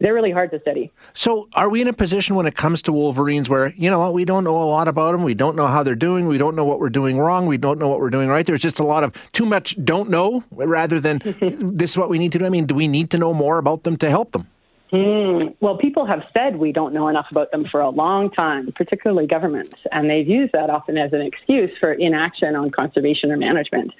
they're 0.00 0.14
really 0.14 0.30
hard 0.30 0.50
to 0.52 0.60
study. 0.60 0.90
So, 1.14 1.48
are 1.52 1.68
we 1.68 1.80
in 1.80 1.88
a 1.88 1.92
position 1.92 2.34
when 2.34 2.46
it 2.46 2.56
comes 2.56 2.82
to 2.82 2.92
wolverines 2.92 3.48
where, 3.48 3.74
you 3.76 3.90
know 3.90 4.00
what, 4.00 4.14
we 4.14 4.24
don't 4.24 4.44
know 4.44 4.56
a 4.56 4.64
lot 4.64 4.88
about 4.88 5.12
them, 5.12 5.22
we 5.22 5.34
don't 5.34 5.56
know 5.56 5.66
how 5.66 5.82
they're 5.82 5.94
doing, 5.94 6.26
we 6.26 6.38
don't 6.38 6.56
know 6.56 6.64
what 6.64 6.80
we're 6.80 6.88
doing 6.88 7.18
wrong, 7.18 7.46
we 7.46 7.58
don't 7.58 7.78
know 7.78 7.88
what 7.88 8.00
we're 8.00 8.10
doing 8.10 8.28
right? 8.28 8.46
There's 8.46 8.62
just 8.62 8.78
a 8.78 8.84
lot 8.84 9.04
of 9.04 9.14
too 9.32 9.44
much 9.44 9.76
don't 9.84 10.08
know 10.08 10.44
rather 10.50 11.00
than 11.00 11.20
this 11.76 11.90
is 11.90 11.96
what 11.96 12.08
we 12.08 12.18
need 12.18 12.32
to 12.32 12.38
do. 12.38 12.46
I 12.46 12.48
mean, 12.48 12.66
do 12.66 12.74
we 12.74 12.88
need 12.88 13.10
to 13.10 13.18
know 13.18 13.34
more 13.34 13.58
about 13.58 13.82
them 13.82 13.96
to 13.98 14.08
help 14.08 14.32
them? 14.32 14.48
Mm, 14.92 15.54
well, 15.60 15.76
people 15.76 16.04
have 16.04 16.22
said 16.32 16.56
we 16.56 16.72
don't 16.72 16.92
know 16.92 17.06
enough 17.06 17.26
about 17.30 17.52
them 17.52 17.64
for 17.70 17.80
a 17.80 17.90
long 17.90 18.28
time, 18.30 18.72
particularly 18.74 19.26
governments, 19.26 19.76
and 19.92 20.10
they've 20.10 20.26
used 20.26 20.52
that 20.52 20.68
often 20.68 20.98
as 20.98 21.12
an 21.12 21.20
excuse 21.20 21.70
for 21.78 21.92
inaction 21.92 22.56
on 22.56 22.70
conservation 22.70 23.30
or 23.30 23.36
management. 23.36 23.92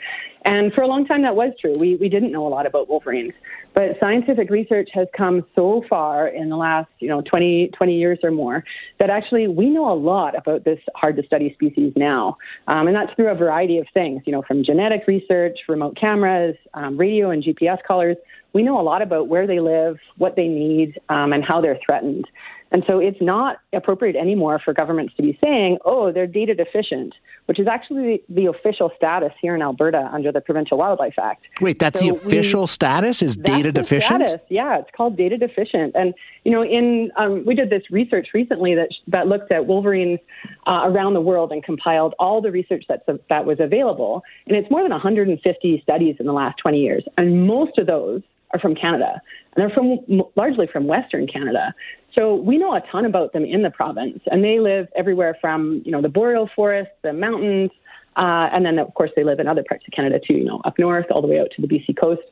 And 0.45 0.73
for 0.73 0.83
a 0.83 0.87
long 0.87 1.07
time, 1.07 1.23
that 1.23 1.37
was 1.37 1.53
true. 1.61 1.75
We, 1.77 1.97
we 1.97 2.09
didn't 2.09 2.33
know 2.33 2.47
a 2.47 2.49
lot 2.49 2.67
about 2.67 2.89
wolverines. 2.89 3.33
But 3.75 3.99
scientific 4.01 4.51
research 4.51 4.89
has 4.95 5.07
come 5.17 5.45
so 5.55 5.85
far 5.89 6.27
in 6.27 6.49
the 6.49 6.57
last, 6.57 6.89
you 6.99 7.09
know, 7.09 7.21
20, 7.23 7.71
20 7.77 7.95
years 7.95 8.19
or 8.23 8.31
more 8.31 8.65
that 8.99 9.11
actually 9.11 9.47
we 9.47 9.71
know 9.71 9.93
a 9.93 9.95
lot 9.95 10.37
about 10.37 10.65
this 10.65 10.81
hard 10.97 11.17
to 11.17 11.23
study 11.25 11.53
species 11.55 11.93
now. 11.95 12.37
Um, 12.67 12.89
and 12.89 12.97
that's 12.97 13.13
through 13.15 13.29
a 13.29 13.35
variety 13.35 13.79
of 13.79 13.87
things, 13.93 14.23
you 14.27 14.33
know, 14.33 14.43
from 14.43 14.65
genetic 14.65 15.07
research, 15.07 15.59
remote 15.69 15.97
cameras, 15.97 16.57
um, 16.75 16.97
radio 16.97 17.31
and 17.31 17.45
GPS 17.45 17.79
collars. 17.87 18.17
We 18.53 18.63
know 18.63 18.81
a 18.81 18.83
lot 18.83 19.03
about 19.03 19.29
where 19.29 19.47
they 19.47 19.61
live, 19.61 19.99
what 20.17 20.35
they 20.35 20.49
need, 20.49 20.99
um, 21.09 21.33
and 21.33 21.45
how 21.45 21.61
they're 21.61 21.79
threatened. 21.85 22.27
And 22.73 22.85
so 22.87 22.99
it's 22.99 23.21
not 23.21 23.59
appropriate 23.73 24.15
anymore 24.17 24.61
for 24.65 24.73
governments 24.73 25.15
to 25.17 25.23
be 25.23 25.37
saying, 25.43 25.79
oh, 25.85 26.13
they're 26.13 26.27
data 26.27 26.55
deficient, 26.55 27.15
which 27.47 27.59
is 27.59 27.67
actually 27.67 28.23
the 28.29 28.47
official 28.47 28.93
status 28.97 29.33
here 29.41 29.55
in 29.57 29.63
Alberta 29.63 30.09
under 30.13 30.31
the 30.31 30.41
Provincial 30.41 30.79
Wildlife 30.79 31.19
Act. 31.21 31.45
Wait, 31.61 31.79
that's 31.81 31.99
So 31.99 32.07
the 32.07 32.13
we- 32.13 32.19
official 32.19 32.67
status 32.67 33.23
is 33.23 33.37
data 33.37 33.73
deficient? 33.73 34.23
Status. 34.29 34.41
Yeah, 34.49 34.79
it's 34.79 34.91
called 34.97 35.17
data 35.17 35.37
deficient. 35.37 35.95
And 35.97 36.15
you 36.45 36.53
know, 36.53 36.63
in 36.63 37.11
um, 37.17 37.45
we 37.45 37.55
did 37.55 37.71
this 37.71 37.83
research 37.91 38.29
recently 38.33 38.75
that 38.77 38.91
that 39.09 39.27
looked 39.27 39.51
at 39.51 39.67
wolverines 39.67 40.21
uh, 40.67 40.83
around 40.85 41.15
the 41.15 41.21
world 41.21 41.51
and 41.53 41.63
compiled 41.65 42.15
all 42.19 42.41
the 42.41 42.51
research 42.53 42.85
that's 42.89 43.03
that 43.29 43.45
was 43.47 43.59
available. 43.61 44.23
And 44.47 44.57
it's 44.57 44.71
more 44.71 44.83
than 44.83 44.93
150 44.93 45.81
studies 45.83 46.17
in 46.21 46.27
the 46.27 46.33
last 46.33 46.59
20 46.59 46.79
years, 46.79 47.05
and 47.19 47.47
most 47.47 47.79
of 47.79 47.87
those 47.87 48.23
are 48.53 48.59
from 48.61 48.75
Canada, 48.75 49.21
and 49.55 49.63
they're 49.63 49.71
from 49.71 49.99
largely 50.37 50.67
from 50.67 50.87
Western 50.87 51.27
Canada. 51.27 51.75
So 52.15 52.35
we 52.35 52.59
know 52.59 52.75
a 52.75 52.83
ton 52.91 53.05
about 53.05 53.33
them 53.33 53.45
in 53.45 53.63
the 53.63 53.71
province, 53.71 54.21
and 54.27 54.43
they 54.43 54.59
live 54.59 54.89
everywhere 54.97 55.37
from 55.41 55.83
you 55.85 55.93
know 55.93 56.03
the 56.03 56.09
boreal 56.09 56.49
forest, 56.55 56.91
the 57.03 57.13
mountains, 57.13 57.71
uh, 58.17 58.49
and 58.53 58.65
then 58.65 58.79
of 58.79 58.93
course 58.95 59.11
they 59.17 59.25
live 59.25 59.39
in 59.39 59.47
other 59.47 59.65
parts 59.67 59.85
of 59.87 59.93
Canada 59.93 60.21
too. 60.25 60.35
You 60.35 60.45
know, 60.45 60.61
up 60.65 60.79
north 60.79 61.07
all 61.11 61.23
the 61.23 61.29
way 61.29 61.41
out 61.41 61.49
to 61.57 61.63
the 61.63 61.69
BC 61.69 61.99
coast. 61.99 62.23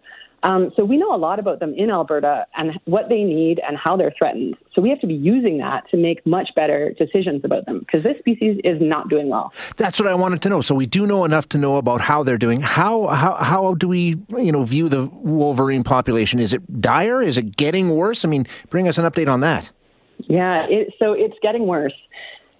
Um, 0.42 0.70
so 0.76 0.84
we 0.84 0.96
know 0.96 1.14
a 1.14 1.18
lot 1.18 1.38
about 1.38 1.60
them 1.60 1.74
in 1.74 1.90
Alberta 1.90 2.46
and 2.56 2.78
what 2.84 3.08
they 3.08 3.24
need 3.24 3.60
and 3.66 3.76
how 3.76 3.96
they're 3.96 4.14
threatened. 4.16 4.56
So 4.72 4.80
we 4.80 4.88
have 4.90 5.00
to 5.00 5.06
be 5.06 5.14
using 5.14 5.58
that 5.58 5.88
to 5.90 5.96
make 5.96 6.24
much 6.24 6.50
better 6.54 6.94
decisions 6.98 7.44
about 7.44 7.66
them 7.66 7.80
because 7.80 8.04
this 8.04 8.18
species 8.18 8.60
is 8.62 8.80
not 8.80 9.08
doing 9.08 9.28
well. 9.28 9.52
That's 9.76 9.98
what 9.98 10.08
I 10.08 10.14
wanted 10.14 10.42
to 10.42 10.48
know. 10.48 10.60
So 10.60 10.74
we 10.74 10.86
do 10.86 11.06
know 11.06 11.24
enough 11.24 11.48
to 11.50 11.58
know 11.58 11.76
about 11.76 12.00
how 12.00 12.22
they're 12.22 12.38
doing. 12.38 12.60
How 12.60 13.08
how 13.08 13.34
how 13.34 13.74
do 13.74 13.88
we 13.88 14.16
you 14.36 14.52
know 14.52 14.64
view 14.64 14.88
the 14.88 15.06
wolverine 15.06 15.82
population? 15.82 16.38
Is 16.38 16.52
it 16.52 16.80
dire? 16.80 17.20
Is 17.22 17.36
it 17.36 17.56
getting 17.56 17.90
worse? 17.90 18.24
I 18.24 18.28
mean, 18.28 18.46
bring 18.70 18.86
us 18.86 18.98
an 18.98 19.04
update 19.04 19.28
on 19.32 19.40
that. 19.40 19.70
Yeah, 20.26 20.66
it, 20.68 20.94
so 20.98 21.12
it's 21.12 21.36
getting 21.42 21.66
worse. 21.66 21.94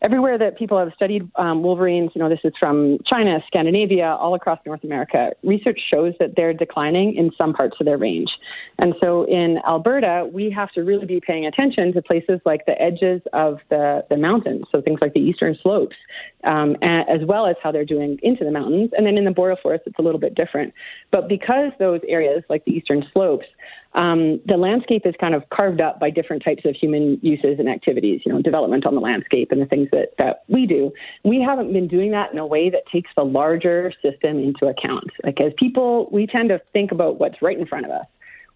Everywhere 0.00 0.38
that 0.38 0.56
people 0.56 0.78
have 0.78 0.92
studied 0.94 1.28
um, 1.36 1.62
wolverines, 1.62 2.10
you 2.14 2.22
know, 2.22 2.28
this 2.28 2.38
is 2.44 2.52
from 2.58 2.98
China, 3.04 3.38
Scandinavia, 3.48 4.06
all 4.06 4.34
across 4.34 4.60
North 4.64 4.84
America, 4.84 5.30
research 5.42 5.80
shows 5.92 6.14
that 6.20 6.36
they're 6.36 6.54
declining 6.54 7.16
in 7.16 7.32
some 7.36 7.52
parts 7.52 7.76
of 7.80 7.86
their 7.86 7.98
range. 7.98 8.28
And 8.78 8.94
so 9.00 9.24
in 9.24 9.58
Alberta, 9.66 10.28
we 10.32 10.50
have 10.50 10.70
to 10.72 10.82
really 10.82 11.04
be 11.04 11.20
paying 11.20 11.46
attention 11.46 11.92
to 11.94 12.02
places 12.02 12.40
like 12.44 12.64
the 12.66 12.80
edges 12.80 13.22
of 13.32 13.58
the, 13.70 14.04
the 14.08 14.16
mountains, 14.16 14.66
so 14.70 14.80
things 14.80 15.00
like 15.00 15.14
the 15.14 15.20
eastern 15.20 15.58
slopes, 15.62 15.96
um, 16.44 16.76
as 16.82 17.20
well 17.26 17.46
as 17.46 17.56
how 17.60 17.72
they're 17.72 17.84
doing 17.84 18.20
into 18.22 18.44
the 18.44 18.52
mountains. 18.52 18.90
And 18.96 19.04
then 19.04 19.18
in 19.18 19.24
the 19.24 19.32
boreal 19.32 19.58
forest, 19.60 19.82
it's 19.86 19.98
a 19.98 20.02
little 20.02 20.20
bit 20.20 20.36
different. 20.36 20.74
But 21.10 21.28
because 21.28 21.72
those 21.80 22.00
areas, 22.06 22.44
like 22.48 22.64
the 22.64 22.72
eastern 22.72 23.04
slopes, 23.12 23.46
um, 23.94 24.40
the 24.46 24.56
landscape 24.56 25.06
is 25.06 25.14
kind 25.18 25.34
of 25.34 25.48
carved 25.50 25.80
up 25.80 25.98
by 25.98 26.10
different 26.10 26.44
types 26.44 26.64
of 26.64 26.74
human 26.74 27.18
uses 27.22 27.58
and 27.58 27.68
activities, 27.68 28.20
you 28.24 28.32
know, 28.32 28.42
development 28.42 28.86
on 28.86 28.94
the 28.94 29.00
landscape 29.00 29.50
and 29.50 29.60
the 29.60 29.66
things 29.66 29.88
that, 29.92 30.10
that 30.18 30.44
we 30.48 30.66
do. 30.66 30.92
We 31.24 31.40
haven't 31.40 31.72
been 31.72 31.88
doing 31.88 32.10
that 32.10 32.30
in 32.32 32.38
a 32.38 32.46
way 32.46 32.70
that 32.70 32.86
takes 32.92 33.10
the 33.16 33.24
larger 33.24 33.92
system 34.02 34.38
into 34.38 34.66
account. 34.66 35.10
Like 35.24 35.40
as 35.40 35.52
people, 35.56 36.08
we 36.12 36.26
tend 36.26 36.50
to 36.50 36.60
think 36.72 36.92
about 36.92 37.18
what's 37.18 37.40
right 37.40 37.58
in 37.58 37.66
front 37.66 37.86
of 37.86 37.92
us. 37.92 38.06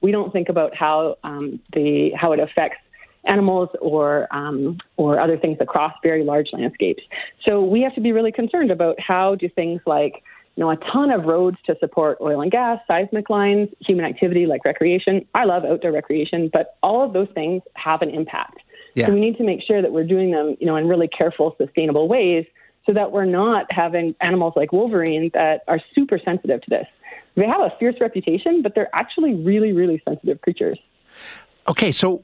We 0.02 0.12
don't 0.12 0.32
think 0.32 0.48
about 0.48 0.74
how 0.74 1.16
um, 1.24 1.60
the 1.72 2.10
how 2.10 2.32
it 2.32 2.40
affects 2.40 2.78
animals 3.24 3.68
or 3.80 4.26
um, 4.34 4.78
or 4.96 5.20
other 5.20 5.38
things 5.38 5.58
across 5.60 5.92
very 6.02 6.24
large 6.24 6.48
landscapes. 6.52 7.02
So 7.44 7.62
we 7.62 7.80
have 7.82 7.94
to 7.94 8.00
be 8.00 8.12
really 8.12 8.32
concerned 8.32 8.70
about 8.70 8.98
how 9.00 9.36
do 9.36 9.48
things 9.48 9.80
like 9.86 10.22
you 10.56 10.62
know, 10.62 10.70
a 10.70 10.76
ton 10.76 11.10
of 11.10 11.24
roads 11.24 11.56
to 11.66 11.76
support 11.80 12.18
oil 12.20 12.42
and 12.42 12.50
gas, 12.50 12.78
seismic 12.86 13.30
lines, 13.30 13.68
human 13.80 14.04
activity 14.04 14.46
like 14.46 14.64
recreation. 14.64 15.26
I 15.34 15.44
love 15.44 15.64
outdoor 15.64 15.92
recreation, 15.92 16.50
but 16.52 16.76
all 16.82 17.02
of 17.02 17.12
those 17.12 17.28
things 17.34 17.62
have 17.74 18.02
an 18.02 18.10
impact. 18.10 18.58
Yeah. 18.94 19.06
So 19.06 19.14
we 19.14 19.20
need 19.20 19.38
to 19.38 19.44
make 19.44 19.62
sure 19.62 19.80
that 19.80 19.92
we're 19.92 20.06
doing 20.06 20.30
them, 20.30 20.56
you 20.60 20.66
know, 20.66 20.76
in 20.76 20.86
really 20.86 21.08
careful, 21.08 21.54
sustainable 21.56 22.06
ways 22.06 22.44
so 22.84 22.92
that 22.92 23.12
we're 23.12 23.24
not 23.24 23.66
having 23.70 24.14
animals 24.20 24.52
like 24.56 24.72
wolverine 24.72 25.30
that 25.32 25.62
are 25.68 25.80
super 25.94 26.18
sensitive 26.18 26.60
to 26.62 26.70
this. 26.70 26.86
They 27.34 27.46
have 27.46 27.60
a 27.60 27.72
fierce 27.78 27.96
reputation, 28.00 28.60
but 28.60 28.74
they're 28.74 28.94
actually 28.94 29.34
really, 29.34 29.72
really 29.72 30.02
sensitive 30.06 30.42
creatures. 30.42 30.78
Okay, 31.68 31.92
so 31.92 32.22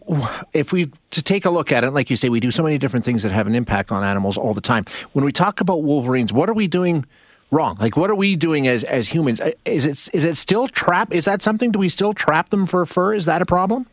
if 0.53 0.73
we 0.73 0.91
to 1.13 1.23
take 1.23 1.45
a 1.45 1.51
look 1.51 1.71
at 1.71 1.85
it, 1.85 1.93
like 1.93 2.11
you 2.11 2.17
say, 2.17 2.29
we 2.29 2.41
do 2.41 2.51
so 2.51 2.63
many 2.63 2.77
different 2.77 3.05
things 3.05 3.23
that 3.23 3.31
have 3.31 3.47
an 3.47 3.55
impact 3.55 3.93
on 3.93 4.03
animals 4.03 4.37
all 4.37 4.53
the 4.53 4.61
time. 4.61 4.85
When 5.13 5.25
we 5.25 5.33
talk 5.33 5.61
about 5.61 5.85
wolverines, 5.85 6.33
what 6.33 6.51
are 6.51 6.55
we 6.55 6.67
doing 6.67 7.07
wrong? 7.51 7.77
Like, 7.81 7.97
what 7.97 8.11
are 8.11 8.15
we 8.15 8.37
doing 8.37 8.67
as 8.69 8.85
as 8.85 9.09
humans? 9.09 9.41
Uh, 9.41 9.53
Is 9.65 9.85
it 9.85 10.09
is 10.15 10.25
it 10.25 10.37
still 10.37 10.69
trap? 10.69 11.13
Is 11.13 11.25
that 11.27 11.43
something? 11.43 11.71
Do 11.71 11.79
we 11.79 11.89
still 11.89 12.15
trap 12.15 12.51
them 12.51 12.67
for 12.67 12.85
fur? 12.87 13.15
Is 13.15 13.25
that 13.27 13.43
a 13.43 13.47
problem? 13.47 13.87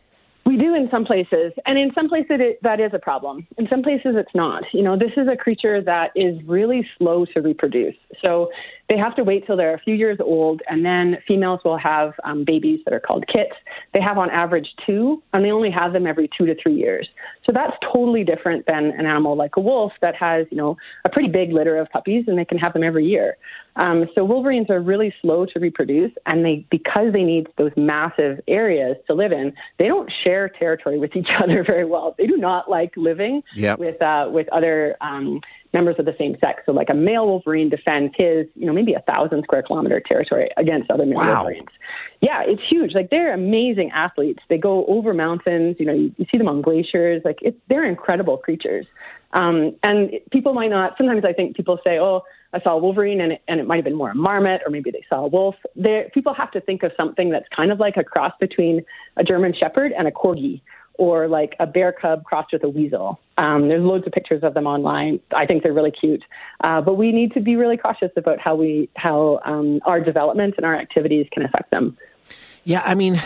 We 0.46 0.58
do 0.58 0.76
in 0.76 0.88
some 0.92 1.06
places, 1.06 1.54
and 1.66 1.76
in 1.80 1.92
some 1.96 2.08
places 2.08 2.38
it, 2.40 2.60
that 2.62 2.80
is 2.80 2.92
a 2.94 3.00
problem. 3.00 3.48
In 3.58 3.68
some 3.68 3.82
places 3.82 4.14
it's 4.16 4.36
not. 4.36 4.64
You 4.74 4.84
know, 4.84 4.96
this 4.96 5.12
is 5.18 5.28
a 5.28 5.36
creature 5.36 5.82
that 5.82 6.12
is 6.16 6.40
really 6.46 6.88
slow 7.00 7.26
to 7.34 7.42
reproduce. 7.42 7.96
So 8.22 8.52
they 8.90 8.98
have 8.98 9.16
to 9.16 9.24
wait 9.24 9.46
till 9.48 9.58
they're 9.58 9.74
a 9.74 9.80
few 9.80 9.96
years 9.96 10.18
old, 10.22 10.62
and 10.70 10.86
then 10.86 11.18
females 11.28 11.60
will 11.66 11.78
have 11.78 12.14
um, 12.24 12.44
babies 12.46 12.80
that 12.86 12.94
are 12.94 13.00
called 13.00 13.26
kits. 13.28 13.56
They 13.94 14.02
have 14.02 14.18
on 14.18 14.30
average 14.30 14.68
two, 14.86 15.24
and 15.34 15.44
they 15.44 15.52
only 15.52 15.72
have 15.72 15.94
them 15.94 16.06
every 16.06 16.30
two 16.38 16.46
to 16.46 16.56
three 16.62 16.76
years. 16.76 17.08
So 17.46 17.52
that's 17.52 17.76
totally 17.82 18.24
different 18.24 18.66
than 18.68 18.86
an 18.98 19.06
animal 19.06 19.36
like 19.36 19.56
a 19.58 19.60
wolf 19.60 19.94
that 20.02 20.16
has, 20.16 20.46
you 20.52 20.58
know, 20.58 20.78
a 21.04 21.10
pretty 21.10 21.30
big 21.30 21.52
litter 21.52 21.78
of 21.78 21.90
puppies, 21.90 22.26
and 22.28 22.38
they 22.38 22.46
can 22.46 22.58
have 22.60 22.74
them 22.74 22.84
every 22.84 23.06
year. 23.06 23.38
Um, 23.78 24.06
so 24.16 24.24
wolverines 24.24 24.70
are 24.70 24.80
really 24.80 25.14
slow 25.22 25.46
to 25.48 25.60
reproduce, 25.60 26.12
and 26.26 26.46
they 26.46 26.66
because 26.70 27.12
they 27.12 27.24
need 27.24 27.48
those 27.58 27.72
massive 27.76 28.40
areas 28.48 28.96
to 29.08 29.14
live 29.14 29.32
in, 29.32 29.54
they 29.80 29.88
don't 29.88 30.12
share 30.24 30.48
territory 30.48 30.98
with 30.98 31.16
each 31.16 31.28
other 31.44 31.64
very 31.64 31.86
well. 31.86 32.16
They 32.18 32.28
do 32.28 32.38
not 32.38 32.70
like 32.70 32.94
living 32.96 33.44
yep. 33.54 33.80
with 33.80 34.02
uh, 34.02 34.30
with 34.32 34.48
other 34.50 34.96
um, 35.02 35.42
members 35.76 35.98
of 36.00 36.06
the 36.06 36.16
same 36.18 36.38
sex. 36.40 36.64
So, 36.66 36.72
like 36.72 36.90
a 36.90 36.94
male 36.96 37.28
wolverine 37.28 37.70
defends 37.70 38.14
his, 38.18 38.48
you 38.56 38.66
know, 38.66 38.74
maybe 38.74 38.94
a 38.94 39.02
thousand 39.02 39.44
square 39.44 39.62
kilometer 39.62 40.00
territory 40.00 40.50
against 40.58 40.90
other 40.90 41.06
male 41.06 41.20
wow. 41.20 41.44
wolverines. 41.44 41.70
Yeah, 42.22 42.42
it's 42.48 42.62
huge. 42.68 42.96
Like 42.96 43.10
they're 43.12 43.34
amazing 43.34 43.92
athletes. 43.92 44.42
They 44.50 44.58
go 44.58 44.86
over 44.88 45.14
mountains. 45.14 45.76
You 45.78 45.86
know, 45.86 45.94
you, 45.94 46.16
you 46.18 46.26
see 46.32 46.38
them 46.38 46.48
on 46.48 46.62
glaciers. 46.62 47.22
Like 47.26 47.40
it, 47.42 47.60
they're 47.68 47.88
incredible 47.88 48.38
creatures. 48.38 48.88
Um, 49.34 49.76
and 49.84 50.12
people 50.32 50.54
might 50.54 50.70
not. 50.70 50.98
Sometimes 50.98 51.26
I 51.26 51.34
think 51.34 51.58
people 51.58 51.78
say, 51.84 52.00
"Oh, 52.00 52.24
I 52.54 52.62
saw 52.62 52.72
a 52.76 52.78
wolverine," 52.78 53.20
and 53.20 53.34
it, 53.34 53.42
and 53.50 53.60
it 53.60 53.68
might 53.68 53.76
have 53.76 53.84
been 53.84 53.98
more 53.98 54.12
a 54.12 54.16
marmot, 54.16 54.62
or 54.66 54.72
maybe 54.72 54.92
they 54.92 55.04
saw 55.10 55.26
a 55.26 55.28
wolf. 55.28 55.56
There, 55.76 56.10
people 56.14 56.34
have 56.34 56.52
to 56.52 56.62
think 56.62 56.84
of 56.84 56.94
something 56.96 57.30
that's 57.32 57.48
kind 57.54 57.70
of 57.70 57.80
like 57.80 57.98
a 57.98 58.04
cross 58.04 58.32
between 58.40 58.86
a 59.18 59.24
German 59.26 59.54
Shepherd 59.54 59.92
and 59.92 60.08
a 60.08 60.12
corgi, 60.12 60.62
or 60.98 61.28
like 61.28 61.56
a 61.60 61.66
bear 61.66 61.92
cub 61.92 62.24
crossed 62.24 62.54
with 62.54 62.64
a 62.64 62.70
weasel. 62.70 63.20
Um, 63.38 63.68
there's 63.68 63.84
loads 63.84 64.06
of 64.08 64.14
pictures 64.14 64.44
of 64.44 64.54
them 64.54 64.68
online. 64.68 65.20
I 65.36 65.46
think 65.46 65.64
they're 65.64 65.74
really 65.74 65.92
cute, 65.92 66.24
uh, 66.64 66.82
but 66.82 66.96
we 66.96 67.12
need 67.12 67.34
to 67.34 67.42
be 67.42 67.56
really 67.56 67.78
cautious 67.78 68.12
about 68.16 68.40
how 68.40 68.56
we 68.56 68.90
how 68.96 69.40
um, 69.46 69.82
our 69.86 70.00
development 70.00 70.56
and 70.58 70.66
our 70.66 70.76
activities 70.76 71.28
can 71.32 71.44
affect 71.44 71.72
them. 71.72 71.98
Yeah, 72.64 72.82
I 72.84 72.96
mean, 72.96 73.22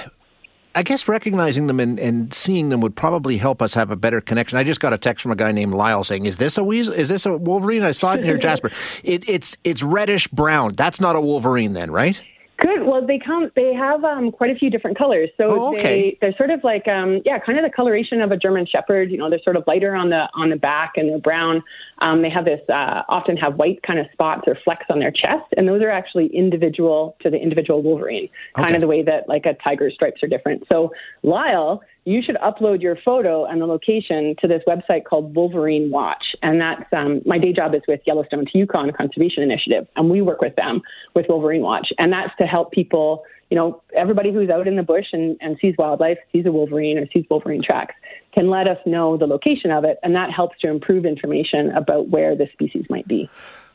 I 0.76 0.84
guess 0.84 1.08
recognizing 1.08 1.68
them 1.68 1.80
and, 1.80 2.00
and 2.00 2.34
seeing 2.34 2.70
them 2.70 2.82
would 2.82 2.96
probably 2.96 3.38
help 3.38 3.62
us 3.62 3.74
have 3.74 3.90
a 3.90 3.96
better 3.96 4.22
connection. 4.22 4.58
I 4.58 4.64
just 4.64 4.80
got 4.80 4.94
a 4.94 4.98
text 4.98 5.24
from 5.24 5.32
a 5.32 5.36
guy 5.36 5.52
named 5.52 5.74
Lyle 5.74 6.04
saying, 6.04 6.26
"Is 6.26 6.38
this 6.38 6.58
a 6.58 6.64
weasel? 6.64 6.94
Is 6.94 7.10
this 7.10 7.26
a 7.26 7.36
wolverine?" 7.36 7.84
I 7.84 7.92
saw 7.92 8.14
it 8.14 8.22
near 8.22 8.38
Jasper. 8.40 8.72
It, 9.04 9.28
it's 9.28 9.58
it's 9.64 9.84
reddish 9.84 10.28
brown. 10.28 10.74
That's 10.74 11.00
not 11.00 11.16
a 11.16 11.22
wolverine, 11.22 11.74
then, 11.74 11.92
right? 11.92 12.22
Good. 12.60 12.84
Well, 12.84 13.06
they 13.06 13.20
come. 13.20 13.52
They 13.56 13.74
have 13.74 14.04
um, 14.04 14.32
quite 14.32 14.52
a 14.52 14.56
few 14.56 14.70
different 14.70 14.98
colors. 14.98 15.30
So 15.38 15.50
oh, 15.50 15.74
okay. 15.74 15.82
they 15.82 16.18
they're 16.20 16.36
sort 16.38 16.50
of 16.50 16.62
like 16.64 16.88
um, 16.90 17.22
yeah, 17.24 17.40
kind 17.40 17.58
of 17.58 17.64
the 17.64 17.72
coloration 17.74 18.22
of 18.22 18.32
a 18.32 18.38
German 18.38 18.66
Shepherd. 18.66 19.12
You 19.12 19.18
know, 19.18 19.30
they're 19.30 19.42
sort 19.44 19.56
of 19.56 19.64
lighter 19.66 19.96
on 19.96 20.10
the 20.10 20.28
on 20.36 20.50
the 20.50 20.58
back 20.58 20.94
and 20.98 21.10
they're 21.10 21.20
brown. 21.20 21.64
Um, 22.00 22.22
they 22.22 22.30
have 22.30 22.44
this 22.44 22.60
uh, 22.68 23.04
often 23.08 23.38
have 23.38 23.56
white 23.56 23.82
kind 23.84 23.98
of 23.98 24.08
spots 24.12 24.44
or 24.46 24.58
flecks 24.64 24.86
on 24.90 25.00
their 25.00 25.12
chest, 25.12 25.46
and 25.56 25.68
those 25.70 25.82
are 25.82 25.90
actually 25.90 26.28
individual 26.28 27.16
to 27.22 27.30
the 27.30 27.38
individual 27.38 27.82
Wolverine. 27.82 28.28
Okay. 28.58 28.64
Kind 28.64 28.76
of 28.76 28.82
the 28.82 28.88
way 28.88 29.04
that 29.04 29.30
like 29.30 29.46
a 29.46 29.54
tiger's 29.64 29.94
stripes 29.94 30.22
are 30.22 30.28
different. 30.28 30.64
So 30.70 30.92
Lyle 31.24 31.82
you 32.10 32.24
should 32.24 32.38
upload 32.38 32.82
your 32.82 32.98
photo 33.06 33.46
and 33.46 33.62
the 33.62 33.68
location 33.68 34.36
to 34.42 34.48
this 34.48 34.64
website 34.68 35.06
called 35.06 35.36
Wolverine 35.36 35.92
Watch. 35.92 36.36
And 36.42 36.60
that's 36.60 36.92
um, 36.92 37.22
my 37.24 37.38
day 37.38 37.54
job 37.54 37.76
is 37.76 37.82
with 37.88 38.02
Yellowstone 38.08 38.48
to 38.48 38.58
Yukon 38.58 38.92
Conservation 38.94 39.44
Initiative, 39.44 39.88
and 39.96 40.10
we 40.10 40.22
work 40.22 40.42
with 40.42 40.56
them 40.56 40.82
with 41.14 41.28
Wolverine 41.30 41.62
Watch, 41.62 41.90
and 42.00 42.12
that's 42.12 42.36
to 42.40 42.46
help 42.46 42.72
people. 42.72 43.24
You 43.52 43.56
know, 43.58 43.82
everybody 43.96 44.32
who's 44.32 44.50
out 44.50 44.68
in 44.68 44.76
the 44.76 44.84
bush 44.84 45.08
and, 45.12 45.38
and 45.42 45.58
sees 45.62 45.76
wildlife, 45.78 46.18
sees 46.32 46.46
a 46.46 46.52
wolverine 46.52 46.98
or 46.98 47.06
sees 47.14 47.26
wolverine 47.30 47.64
tracks, 47.64 47.96
can 48.34 48.50
let 48.50 48.68
us 48.68 48.78
know 48.86 49.18
the 49.18 49.28
location 49.28 49.70
of 49.72 49.84
it, 49.84 50.00
and 50.02 50.16
that 50.16 50.32
helps 50.32 50.60
to 50.62 50.68
improve 50.68 51.06
information 51.06 51.70
about 51.72 52.10
where 52.10 52.36
the 52.36 52.48
species 52.54 52.86
might 52.90 53.08
be. 53.08 53.30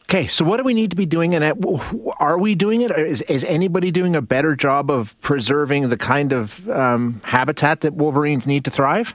Okay, 0.08 0.26
so 0.26 0.44
what 0.44 0.58
do 0.58 0.64
we 0.64 0.74
need 0.74 0.90
to 0.90 0.96
be 0.96 1.06
doing, 1.06 1.34
and 1.34 1.64
are 2.18 2.38
we 2.38 2.54
doing 2.54 2.82
it? 2.82 2.90
Is, 2.90 3.22
is 3.22 3.42
anybody 3.44 3.90
doing 3.90 4.14
a 4.14 4.20
better 4.20 4.54
job 4.54 4.90
of 4.90 5.18
preserving 5.22 5.88
the 5.88 5.96
kind 5.96 6.32
of 6.32 6.68
um, 6.68 7.22
habitat 7.24 7.80
that 7.80 7.94
wolverines 7.94 8.46
need 8.46 8.64
to 8.66 8.70
thrive? 8.70 9.14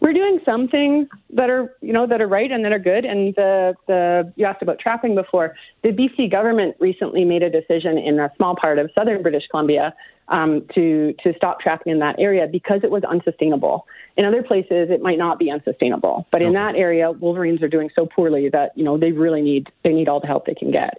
We're 0.00 0.12
doing 0.12 0.40
some 0.44 0.68
things 0.68 1.08
that 1.30 1.50
are, 1.50 1.74
you 1.80 1.92
know, 1.92 2.06
that 2.06 2.20
are 2.20 2.28
right 2.28 2.52
and 2.52 2.64
that 2.64 2.72
are 2.72 2.78
good. 2.78 3.04
And 3.04 3.34
the, 3.34 3.74
the 3.86 4.32
you 4.36 4.44
asked 4.44 4.62
about 4.62 4.78
trapping 4.78 5.14
before. 5.14 5.56
The 5.82 5.88
BC 5.88 6.30
government 6.30 6.76
recently 6.78 7.24
made 7.24 7.42
a 7.42 7.50
decision 7.50 7.98
in 7.98 8.20
a 8.20 8.30
small 8.36 8.54
part 8.62 8.78
of 8.78 8.90
southern 8.94 9.22
British 9.22 9.44
Columbia 9.50 9.94
um, 10.28 10.66
to 10.74 11.14
to 11.22 11.34
stop 11.36 11.60
trapping 11.60 11.92
in 11.92 11.98
that 12.00 12.16
area 12.18 12.46
because 12.50 12.80
it 12.82 12.90
was 12.90 13.04
unsustainable. 13.04 13.86
In 14.16 14.24
other 14.24 14.42
places, 14.42 14.90
it 14.90 15.02
might 15.02 15.18
not 15.18 15.38
be 15.38 15.50
unsustainable, 15.50 16.26
but 16.30 16.42
in 16.42 16.54
that 16.54 16.74
area, 16.74 17.10
wolverines 17.10 17.62
are 17.62 17.68
doing 17.68 17.90
so 17.94 18.06
poorly 18.06 18.48
that 18.48 18.72
you 18.76 18.84
know 18.84 18.98
they 18.98 19.12
really 19.12 19.42
need 19.42 19.68
they 19.84 19.92
need 19.92 20.08
all 20.08 20.20
the 20.20 20.26
help 20.26 20.46
they 20.46 20.54
can 20.54 20.70
get 20.70 20.98